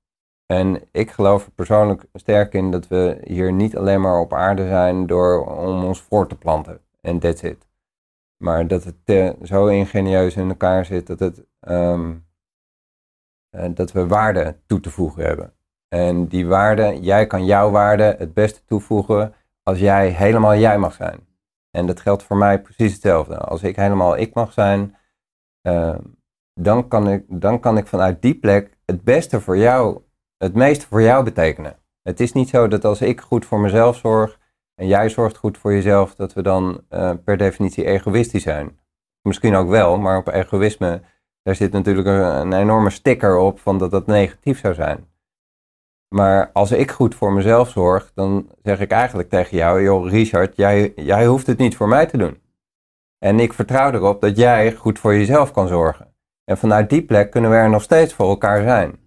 [0.46, 4.68] En ik geloof er persoonlijk sterk in dat we hier niet alleen maar op aarde
[4.68, 6.82] zijn door om ons voor te planten.
[7.02, 7.68] En that's it.
[8.38, 12.14] Maar dat het eh, zo ingenieus in elkaar zit dat, het, ehm,
[13.50, 15.54] eh, dat we waarde toe te voegen hebben.
[15.88, 19.34] En die waarde, jij kan jouw waarde het beste toevoegen
[19.64, 21.28] als jij helemaal jij mag zijn.
[21.72, 23.38] En dat geldt voor mij precies hetzelfde.
[23.38, 24.96] Als ik helemaal ik mag zijn,
[25.62, 26.02] ehm,
[26.54, 30.02] dan, kan ik, dan kan ik vanuit die plek het beste voor jou,
[30.38, 31.76] het meeste voor jou betekenen.
[32.02, 34.40] Het is niet zo dat als ik goed voor mezelf zorg,
[34.76, 38.80] en jij zorgt goed voor jezelf, dat we dan uh, per definitie egoïstisch zijn.
[39.22, 41.02] Misschien ook wel, maar op egoïsme,
[41.42, 45.13] daar zit natuurlijk een, een, enorme sticker op van dat dat negatief zou zijn.
[46.14, 50.56] Maar als ik goed voor mezelf zorg, dan zeg ik eigenlijk tegen jou, joh Richard,
[50.56, 52.42] jij, jij hoeft het niet voor mij te doen.
[53.18, 56.16] En ik vertrouw erop dat jij goed voor jezelf kan zorgen.
[56.44, 59.00] En vanuit die plek kunnen we er nog steeds voor elkaar zijn.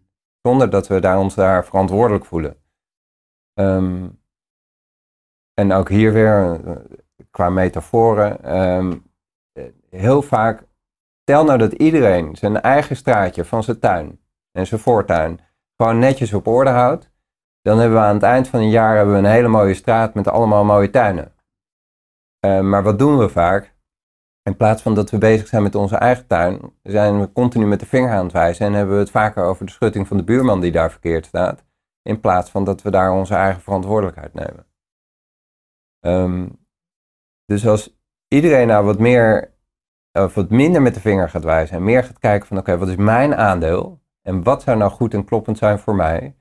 [0.43, 2.57] Zonder dat we daar ons daar verantwoordelijk voelen.
[3.55, 4.21] Um,
[5.55, 6.77] en ook hier weer, eh,
[7.31, 8.99] qua metaforen, ehm,
[9.91, 10.67] heel vaak,
[11.25, 14.21] tel nou dat iedereen zijn eigen straatje van zijn tuin
[14.53, 15.41] en zijn voortuin
[15.77, 17.11] gewoon netjes op orde houdt,
[17.62, 20.14] dan hebben we aan het eind van een jaar hebben we een hele mooie straat
[20.14, 21.35] met allemaal mooie tuinen.
[22.41, 23.74] Ehm, maar wat doen we vaak?
[24.43, 27.81] In plaats van dat we bezig zijn met onze eigen tuin, zijn we continu met
[27.81, 30.24] de vinger aan het wijzen en hebben we het vaker over de schutting van de
[30.24, 31.64] buurman die daar verkeerd staat,
[32.03, 34.66] in plaats van dat we daar onze eigen verantwoordelijkheid nemen.
[36.01, 36.49] Ehm,
[37.45, 37.99] dus als
[38.29, 39.55] iedereen nou wat meer
[40.12, 42.89] of wat minder met de vinger gaat wijzen en meer gaat kijken van oké, wat
[42.89, 46.37] is mijn aandeel en wat zou nou goed en kloppend zijn voor mij?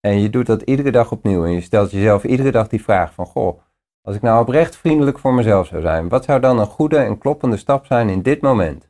[0.00, 3.14] En je doet dat iedere dag opnieuw en je stelt jezelf iedere dag die vraag
[3.14, 3.60] van goh,
[4.02, 7.18] als ik nou oprecht vriendelijk voor mezelf zou zijn, wat zou dan een goede en
[7.18, 8.88] kloppende stap zijn in dit moment?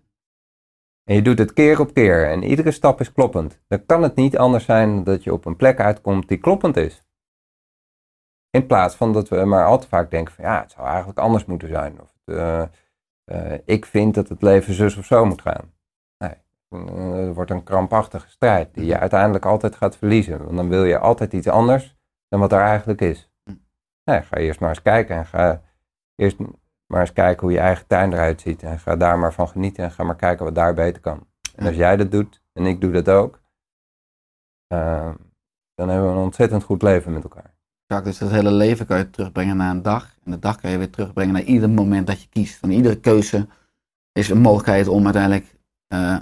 [1.05, 3.61] En je doet het keer op keer en iedere stap is kloppend.
[3.69, 7.05] Dan kan het niet anders zijn dat je op een plek uitkomt die kloppend is.
[8.51, 11.19] In plaats van dat we maar al te vaak denken van ja, het zou eigenlijk
[11.19, 12.01] anders moeten zijn.
[12.01, 12.63] Of uh,
[13.33, 15.73] uh, ik vind dat het leven zus of zo moet gaan.
[16.75, 20.45] Het wordt een krampachtige strijd die je uiteindelijk altijd gaat verliezen.
[20.45, 21.97] Want dan wil je altijd iets anders
[22.29, 23.31] dan wat er eigenlijk is.
[24.05, 25.63] Nee, ga eerst maar eens kijken en ga
[26.15, 26.39] eerst
[26.87, 28.63] maar eens kijken hoe je eigen tuin eruit ziet.
[28.63, 31.27] En ga daar maar van genieten en ga maar kijken wat daar beter kan.
[31.55, 33.41] En als jij dat doet en ik doe dat ook,
[35.75, 37.59] dan hebben we een ontzettend goed leven met elkaar.
[38.03, 40.17] Dus het hele leven kan je terugbrengen naar een dag.
[40.25, 42.59] En de dag kan je weer terugbrengen naar ieder moment dat je kiest.
[42.59, 43.49] Van iedere keuze
[44.13, 45.59] is een mogelijkheid om uiteindelijk
[45.95, 46.19] uh,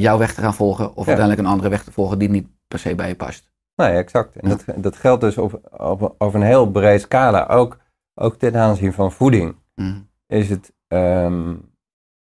[0.00, 0.96] jouw weg te gaan volgen.
[0.96, 3.52] Of uiteindelijk een andere weg te volgen die niet per se bij je past.
[3.76, 4.36] Nee, exact.
[4.36, 7.46] En dat, dat geldt dus op, op, over een heel breed scala.
[7.46, 7.78] Ook,
[8.14, 9.56] ook ten aanzien van voeding.
[9.74, 10.08] Mm.
[10.26, 11.72] Is het, um,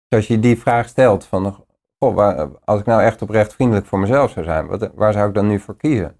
[0.08, 1.64] als je die vraag stelt van,
[1.98, 5.28] goh, waar, als ik nou echt oprecht vriendelijk voor mezelf zou zijn, wat, waar zou
[5.28, 6.16] ik dan nu voor kiezen?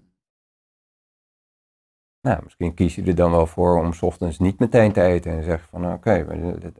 [2.21, 5.43] Nou, misschien kies je er dan wel voor om ochtends niet meteen te eten en
[5.43, 6.25] zeg van oké,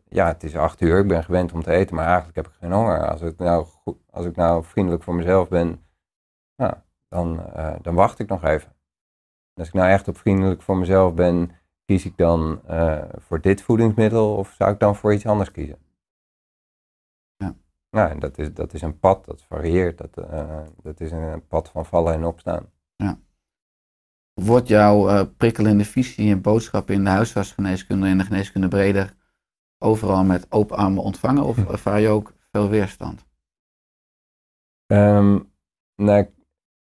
[0.09, 2.53] ja, het is acht uur, ik ben gewend om te eten, maar eigenlijk heb ik
[2.53, 3.07] geen honger.
[3.07, 3.67] Als ik nou,
[4.09, 5.85] als ik nou vriendelijk voor mezelf ben,
[6.55, 6.73] nou,
[7.07, 8.75] dan, uh, dan wacht ik nog even.
[9.53, 11.51] Als ik nou echt op vriendelijk voor mezelf ben,
[11.85, 15.77] kies ik dan uh, voor dit voedingsmiddel of zou ik dan voor iets anders kiezen?
[17.35, 17.55] Ja.
[17.89, 21.47] Nou, en dat is, dat is een pad, dat varieert, dat, uh, dat is een
[21.47, 22.71] pad van vallen en opstaan.
[22.95, 23.19] Ja.
[24.39, 29.13] Wordt jouw uh, prikkelende visie en boodschap in de huisartsgeneeskunde en de geneeskunde breder
[29.77, 31.71] overal met open armen ontvangen of hm.
[31.71, 33.25] ervaar je ook veel weerstand?
[34.91, 35.51] Um,
[35.95, 36.27] nou,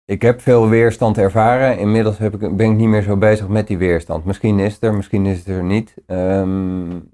[0.06, 1.78] ik heb veel weerstand ervaren.
[1.78, 4.26] Inmiddels heb ik, ben ik niet meer zo bezig met die weerstand.
[4.26, 5.96] Misschien is het er, misschien is het er niet.
[6.08, 7.14] Um,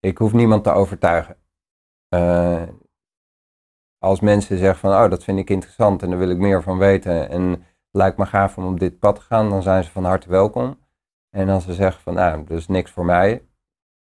[0.00, 1.36] ik hoef niemand te overtuigen.
[2.14, 2.62] Uh,
[3.98, 6.78] als mensen zeggen van, oh, dat vind ik interessant en daar wil ik meer van
[6.78, 7.30] weten.
[7.30, 10.28] En lijkt me gaaf om op dit pad te gaan, dan zijn ze van harte
[10.28, 10.78] welkom.
[11.30, 13.42] En als ze zeggen van, nou, dat is niks voor mij,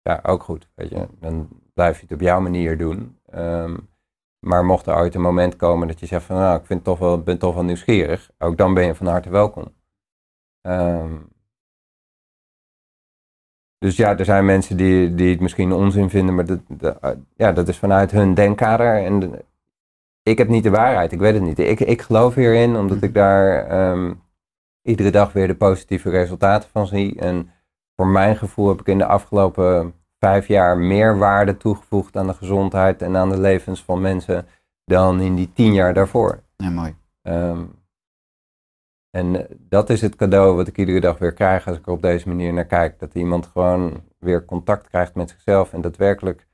[0.02, 1.08] ja, ook goed, weet je.
[1.20, 3.20] Dan blijf je het op jouw manier doen.
[3.34, 3.90] Um,
[4.40, 7.00] maar mocht er ooit een moment komen dat je zegt van, nou, ik vind toch
[7.00, 9.74] wel, ben toch wel nieuwsgierig, ook dan ben je van harte welkom.
[10.62, 11.30] Um,
[13.78, 17.52] dus ja, er zijn mensen die, die het misschien onzin vinden, maar dat, dat, ja,
[17.52, 19.04] dat is vanuit hun denkkader.
[19.04, 19.42] En
[20.24, 21.60] ik heb niet de waarheid, ik weet het niet.
[21.60, 23.06] Ik, ik geloof hierin, omdat mhm.
[23.06, 24.22] ik daar um,
[24.82, 27.20] iedere dag weer de positieve resultaten van zie.
[27.20, 27.50] En
[27.96, 32.34] voor mijn gevoel heb ik in de afgelopen vijf jaar meer waarde toegevoegd aan de
[32.34, 34.48] gezondheid en aan de levens van mensen
[34.86, 36.44] dan in die tien jaar daarvoor.
[36.58, 36.96] Ja, mooi.
[37.22, 37.64] Ehm,
[39.10, 41.92] en eh, dat is het cadeau wat ik iedere dag weer krijg als ik er
[41.92, 43.00] op deze manier naar kijk.
[43.00, 46.48] Dat iemand gewoon weer contact krijgt met zichzelf en daadwerkelijk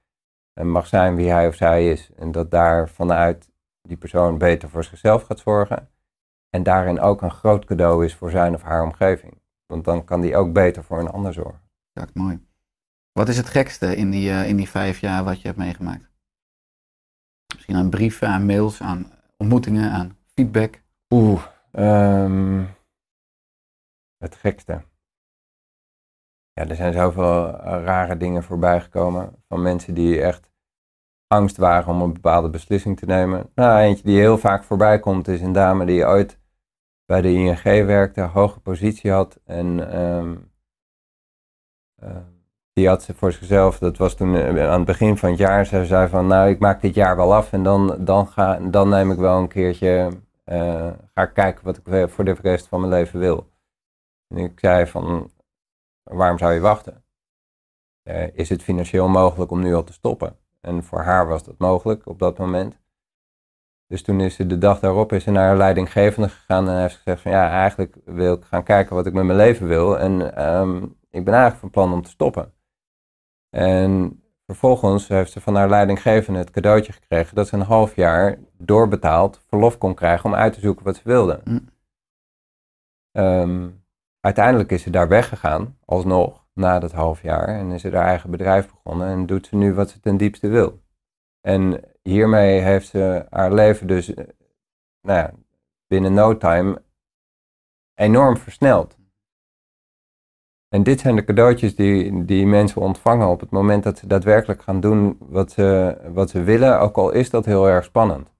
[0.54, 2.10] eh, mag zijn wie hij of zij is.
[2.16, 3.52] En dat daar vanuit
[3.88, 5.90] die persoon beter voor zichzelf gaat zorgen.
[6.50, 9.42] En daarin ook een groot cadeau is voor zijn of haar omgeving.
[9.66, 11.62] Want dan kan die ook beter voor een ander zorgen.
[11.92, 12.46] Ja, mooi.
[13.12, 16.10] Wat is het gekste in die, eh, in die vijf jaar wat je hebt meegemaakt?
[17.54, 20.82] Misschien aan brieven, aan mails, aan ontmoetingen, aan feedback.
[21.14, 22.66] Oeh, ehm,
[24.18, 24.84] het gekste.
[26.52, 30.52] Ja, er zijn zoveel eh, rare dingen voorbij gekomen van mensen die echt
[31.28, 33.50] angst waren om een bepaalde beslissing te nemen.
[33.56, 36.40] Nou, eentje die heel vaak voorbij komt is een dame die ooit
[37.06, 40.36] bij de ING werkte, een hoge positie had en ehm,
[42.02, 42.24] ehm,
[42.74, 45.66] die had ze voor zichzelf, dat was toen eh, aan het begin van het jaar,
[45.66, 48.90] ze zei van nou ik maak dit jaar wel af en dan, dan, ga, dan
[48.90, 50.10] neem ik wel een keertje,
[50.44, 53.48] eh, ga kijken wat ik voor de rest van mijn leven wil.
[54.28, 55.32] En ik zei van
[56.04, 57.04] waarom zou je wachten?
[58.04, 60.38] Uh, is het financieel mogelijk om nu al te stoppen?
[60.62, 62.80] En voor haar was dat mogelijk op dat moment.
[63.88, 66.96] Dus toen is ze de dag daarop is ze naar haar leidinggevende gegaan en heeft
[66.96, 70.00] gezegd van ja, eigenlijk wil ik gaan kijken wat ik met mijn leven wil.
[70.00, 72.54] En um, ik ben eigenlijk van plan om te stoppen.
[73.50, 78.38] En vervolgens heeft ze van haar leidinggevende het cadeautje gekregen dat ze een half jaar
[78.58, 81.42] doorbetaald verlof kon krijgen om uit te zoeken wat ze wilde.
[81.44, 81.70] Mm.
[83.12, 83.84] Um,
[84.20, 87.48] uiteindelijk is ze daar weggegaan, alsnog, na dat half jaar.
[87.48, 90.48] En is ze haar eigen bedrijf begonnen en doet ze nu wat ze ten diepste
[90.48, 90.82] wil.
[91.42, 94.26] En hiermee heeft ze haar leven dus eh,
[95.02, 95.34] nou ja,
[95.88, 96.82] binnen no time
[97.94, 98.98] enorm versneld.
[100.70, 104.62] En dit zijn de cadeautjes die, die mensen ontvangen op het moment dat ze daadwerkelijk
[104.62, 108.34] gaan doen wat ze, wat ze willen, ook al is dat heel erg spannend.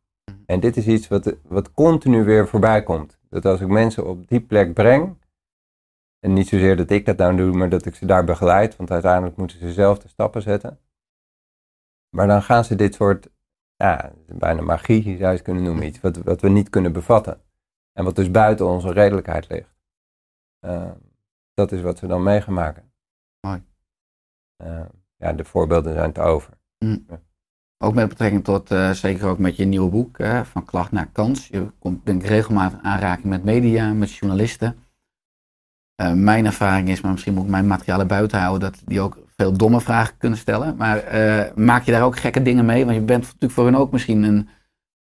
[0.46, 3.20] En dit is iets wat, wat continu weer voorbij komt.
[3.30, 5.18] Dat als ik mensen op die plek breng,
[6.20, 8.92] en niet zozeer dat ik dat nou doe, maar dat ik ze daar begeleid, want
[8.92, 10.80] uiteindelijk moeten ze zelf de stappen zetten.
[12.10, 13.30] Maar dan gaan ze dit soort,
[13.76, 17.42] ja, bijna magie zou je het kunnen noemen, iets wat, wat we niet kunnen bevatten.
[17.94, 19.76] En wat dus buiten onze redelijkheid ligt.
[20.66, 20.92] Uh,
[21.54, 22.92] dat is wat ze dan meegemaken.
[23.40, 23.64] Mooi.
[24.64, 26.54] Uh, ja, de voorbeelden zijn te over.
[26.80, 27.06] Mm.
[27.10, 27.22] Ja.
[27.78, 31.48] Ook met betrekking tot, uh, zeker ook met je nieuwe boek, van klacht naar kans.
[31.48, 34.87] Je komt denk ik regelmatig in aanraking met media, met journalisten.
[36.02, 39.18] Uh, mijn ervaring is, maar misschien moet ik mijn materialen buiten houden, dat die ook
[39.36, 40.76] veel domme vragen kunnen stellen.
[40.76, 42.86] Maar uh, maak je daar ook gekke dingen mee?
[42.86, 44.50] Want je bent natuurlijk voor hen ook misschien een,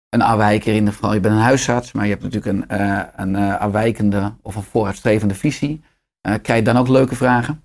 [0.10, 1.14] een afwijker in de geval.
[1.14, 5.36] Je bent een huisarts, maar je hebt natuurlijk een, uh, een afwijkende of een vooruitstrevende
[5.36, 5.84] visie.
[6.22, 7.64] krijg je dan ook leuke vragen?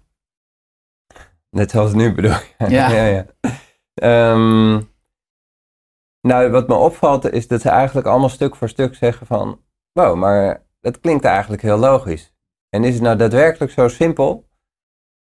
[1.50, 2.54] Net zoals nu bedoel je?
[2.68, 2.88] Ja.
[2.90, 4.32] ja, ja.
[4.32, 4.88] Um,
[6.20, 9.60] nou, wat me opvalt is dat ze eigenlijk allemaal stuk voor stuk zeggen van...
[9.92, 12.35] Wow, maar dat klinkt eigenlijk heel logisch.
[12.76, 14.48] En is het nou daadwerkelijk zo simpel?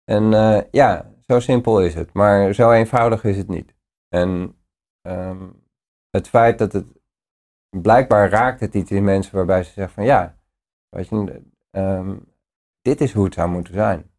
[0.04, 2.14] En uh, ja, zo simpel is het.
[2.14, 3.76] Maar zo eenvoudig is het niet.
[4.08, 4.58] En
[5.08, 5.64] um,
[6.10, 6.86] het feit dat het...
[7.82, 10.04] Blijkbaar raakt het iets in mensen waarbij ze zeggen van...
[10.04, 10.38] Ja,
[11.72, 12.26] um,
[12.82, 14.12] dit is hoe het zou moeten zijn.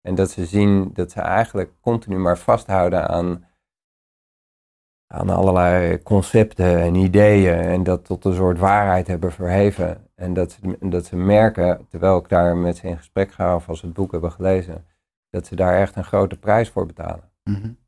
[0.00, 3.46] En dat ze zien dat ze eigenlijk continu maar vasthouden aan
[5.06, 10.05] aan allerlei concepten en ideeën en dat tot een soort waarheid hebben verheven.
[10.16, 13.68] En dat ze, dat ze merken, terwijl ik daar met ze in gesprek ga of
[13.68, 14.86] als ze het boek hebben gelezen,
[15.30, 17.30] dat ze daar echt een grote prijs voor betalen.
[17.44, 17.78] Mm -hmm.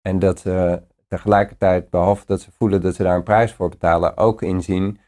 [0.00, 4.16] En dat ze tegelijkertijd, behalve dat ze voelen dat ze daar een prijs voor betalen,
[4.16, 4.98] ook inzien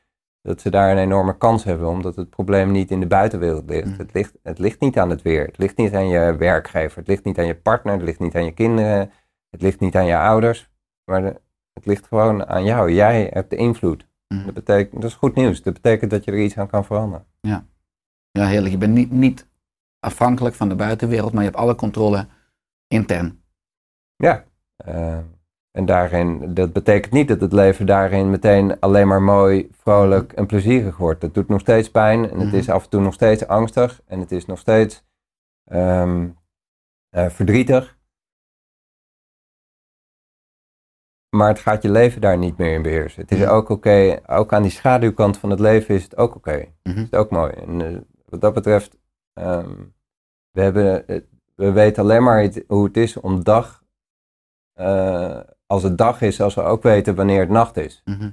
[0.43, 3.87] dat ze daar een enorme kans hebben, omdat het probleem niet in de buitenwereld ligt.
[3.87, 3.99] Mm.
[3.99, 7.09] Het, ligt het ligt niet aan het weer, het ligt niet aan je werkgever, het
[7.09, 9.11] ligt niet aan je partner, het ligt niet aan je kinderen,
[9.51, 10.71] het ligt niet aan je ouders.
[11.05, 11.41] Maar de,
[11.73, 12.93] het ligt gewoon aan jou.
[12.93, 14.07] Jij hebt de invloed.
[14.35, 14.45] Mm.
[14.45, 15.63] Dat, betekent, dat is goed nieuws.
[15.63, 17.27] Dat betekent dat je er iets aan kan veranderen.
[17.41, 17.65] Ja,
[18.31, 18.73] ja heerlijk.
[18.73, 19.47] Je bent niet, niet
[20.01, 22.27] afhankelijk van de buitenwereld, maar je hebt alle controle
[22.89, 23.43] intern.
[24.17, 24.45] Ja.
[24.89, 25.19] Uh,
[25.71, 30.47] en daarin, dat betekent niet dat het leven daarin meteen alleen maar mooi, vrolijk en
[30.47, 31.23] plezierig wordt.
[31.23, 32.57] Het doet nog steeds pijn en het Mhm.
[32.57, 35.05] is af en toe nog steeds angstig en het is nog steeds
[35.73, 36.37] um,
[37.17, 37.94] uh, verdrietig.
[41.35, 43.23] Maar het gaat je leven daar niet meer in beheersen.
[43.23, 43.49] Het is Mhm.
[43.49, 46.65] ook oké, ook aan die schaduwkant van het leven is het ook oké.
[46.83, 46.97] Mhm.
[46.97, 47.53] is het ook mooi.
[47.53, 48.97] En uh, wat dat betreft,
[49.35, 49.95] um,
[50.51, 51.21] we, hebben, uh,
[51.55, 53.83] we weten alleen maar het, hoe het is om dag,
[54.81, 58.03] uh, als het dag is, als we ook weten wanneer het nacht is.
[58.05, 58.31] Mhm.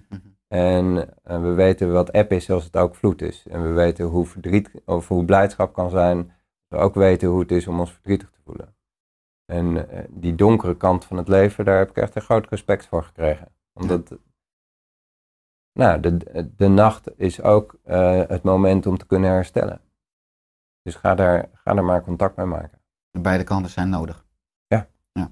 [0.48, 3.46] En uh, we weten wat app is als het ook vloed is.
[3.50, 6.32] En we weten hoe verdriet of hoe blijdschap kan zijn.
[6.68, 8.76] We ook weten hoe het is om ons verdrietig te voelen.
[9.52, 12.86] En uh, die donkere kant van het leven, daar heb ik echt een groot respect
[12.86, 13.48] voor gekregen.
[13.74, 14.18] Omdat
[15.74, 16.18] nou, de,
[16.56, 19.82] de nacht is ook eh, het moment om te kunnen herstellen.
[20.82, 22.82] Dus ga daar, ga daar maar contact mee maken.
[23.12, 24.26] Beide kanten zijn nodig.
[24.68, 24.90] Ja.
[25.12, 25.32] ja.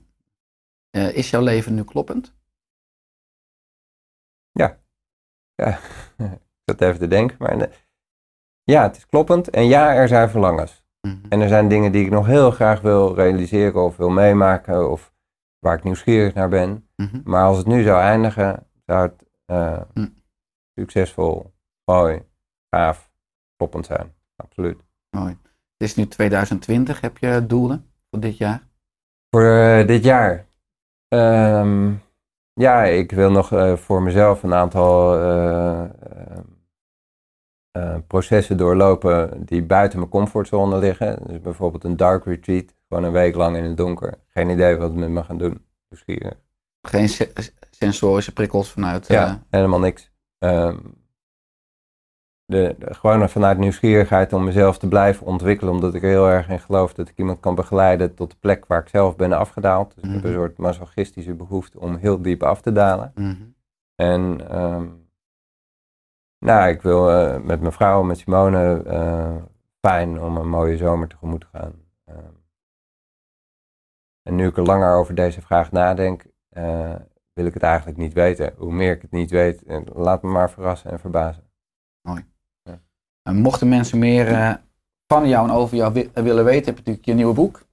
[0.90, 2.34] Eh, is jouw leven nu kloppend?
[4.52, 4.80] Ja.
[5.56, 5.68] Ja,
[6.18, 7.70] ik zat even te denken, maar
[8.64, 9.50] ja, het is kloppend.
[9.50, 10.84] En ja, er zijn verlangens.
[11.10, 11.26] Mhm.
[11.30, 15.14] En er zijn dingen die ik nog heel graag wil realiseren of wil meemaken of
[15.60, 16.88] waar ik nieuwsgierig naar ben.
[16.96, 17.22] Mhm.
[17.24, 20.08] Maar als het nu zou eindigen, zou het eh, Hm.
[20.76, 21.54] succesvol,
[21.86, 22.22] mooi,
[22.70, 23.12] gaaf,
[23.56, 24.14] kloppend zijn.
[24.36, 24.82] Absoluut.
[25.10, 25.38] Mooi.
[25.78, 27.02] Het is nu 2020.
[27.02, 28.68] Heb je doelen voor dit jaar?
[29.30, 30.46] Voor eh, dit jaar.
[31.08, 31.94] Ehm,
[32.54, 35.18] ja, ik wil nog eh, voor mezelf een aantal
[37.72, 41.20] eh, processen doorlopen die buiten mijn comfortzone liggen.
[41.28, 44.14] Dus bijvoorbeeld een dark retreat, gewoon een week lang in het donker.
[44.28, 45.66] Geen idee wat het met me gaan doen.
[45.90, 46.38] Nieuwsgierig.
[46.82, 47.32] Geen se-
[47.72, 49.08] sensorische prikkels vanuit.
[49.08, 50.12] Ja, eh, helemaal niks.
[50.38, 50.78] Ehm,
[52.46, 56.50] de, de- gewoon vanuit nieuwsgierigheid om mezelf te blijven ontwikkelen, omdat ik er heel erg
[56.50, 59.96] in geloof dat ik iemand kan begeleiden tot de plek waar ik zelf ben afgedaald.
[59.96, 60.28] Dus ik heb Mhm.
[60.28, 63.12] een soort masochistische behoefte om heel diep af te dalen.
[63.16, 63.36] mhm.
[63.96, 64.88] En ehm,
[66.40, 69.36] nou, ik wil eh, met mijn vrouw, met Simone, eh,
[69.82, 71.74] fijn om een mooie zomer tegemoet te gaan.
[72.06, 72.34] Ehm,
[74.22, 76.26] en nu ik er langer over deze vraag nadenk,
[77.34, 78.54] wil ik het eigenlijk niet weten.
[78.58, 79.64] Hoe meer ik het niet weet,
[79.94, 81.44] laat me maar verrassen en verbazen.
[83.24, 84.60] En mochten mensen meer
[85.08, 87.68] van jou en over jou wi- willen weten, heb je natuurlijk je nieuwe boek.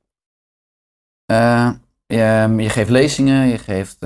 [2.06, 3.98] Je, je geeft lezingen, je geeft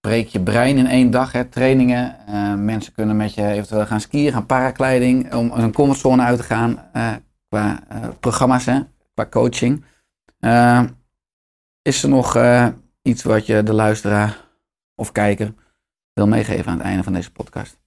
[0.00, 2.26] breek je brein in één dag, hè, trainingen.
[2.26, 6.42] Eh, mensen kunnen met je eventueel gaan skiën, gaan paragliding, om een comfortzone uit te
[6.42, 7.14] gaan eh,
[7.48, 8.80] qua eh, programma's, hè,
[9.14, 9.84] qua coaching.
[11.82, 12.38] Is er nog
[13.02, 14.48] iets wat je de luisteraar
[14.94, 15.54] of kijker
[16.12, 17.80] wil meegeven aan het einde van deze podcast?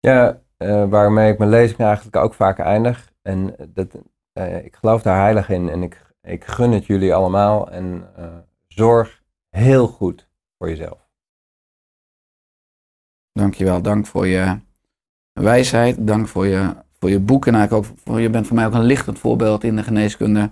[0.00, 0.40] Ja,
[0.88, 3.12] waarmee ik mijn lezing eigenlijk ook vaak eindig.
[3.22, 3.94] En dat,
[4.64, 7.70] ik geloof daar heilig in en ik, ik gun het jullie allemaal.
[7.70, 8.08] En
[8.68, 10.30] zorg heel goed
[10.62, 11.08] voor jezelf.
[13.32, 14.58] Dankjewel, dank voor je
[15.32, 18.66] wijsheid, dank voor je, voor je boek en eigenlijk ook voor, je bent voor mij
[18.66, 20.50] ook een lichtend voorbeeld in de geneeskunde,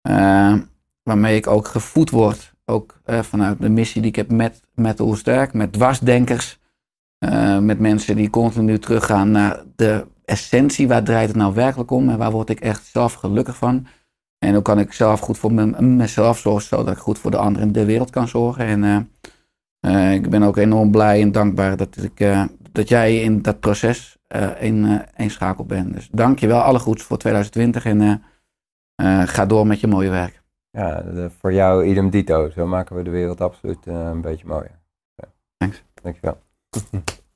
[0.00, 0.54] eh,
[1.02, 5.00] waarmee ik ook gevoed word, ook eh, vanuit de missie die ik heb met, met
[5.00, 6.58] Oersterk, met dwarsdenkers,
[7.18, 12.08] eh, met mensen die continu teruggaan naar de essentie, waar draait het nou werkelijk om
[12.08, 13.86] en waar word ik echt zelf gelukkig van.
[14.38, 17.36] En hoe kan ik zelf goed voor me- mezelf zorgen, zodat ik goed voor de
[17.36, 18.64] anderen in de wereld kan zorgen.
[18.64, 19.10] En
[19.80, 23.60] eh, ik ben ook enorm blij en dankbaar dat, ik, eh, dat jij in dat
[23.60, 24.16] proces
[24.58, 25.92] in, eh één schakel bent.
[25.94, 28.22] Dus dank je wel, alle goeds voor 2020 en
[29.26, 30.42] ga door met je mooie werk.
[30.70, 32.50] Ja, de- voor jou idem dito.
[32.50, 34.78] Zo maken we de wereld absoluut een beetje mooier.
[35.14, 35.28] Ja.
[35.56, 35.82] Thanks.
[36.02, 36.38] Dankjewel.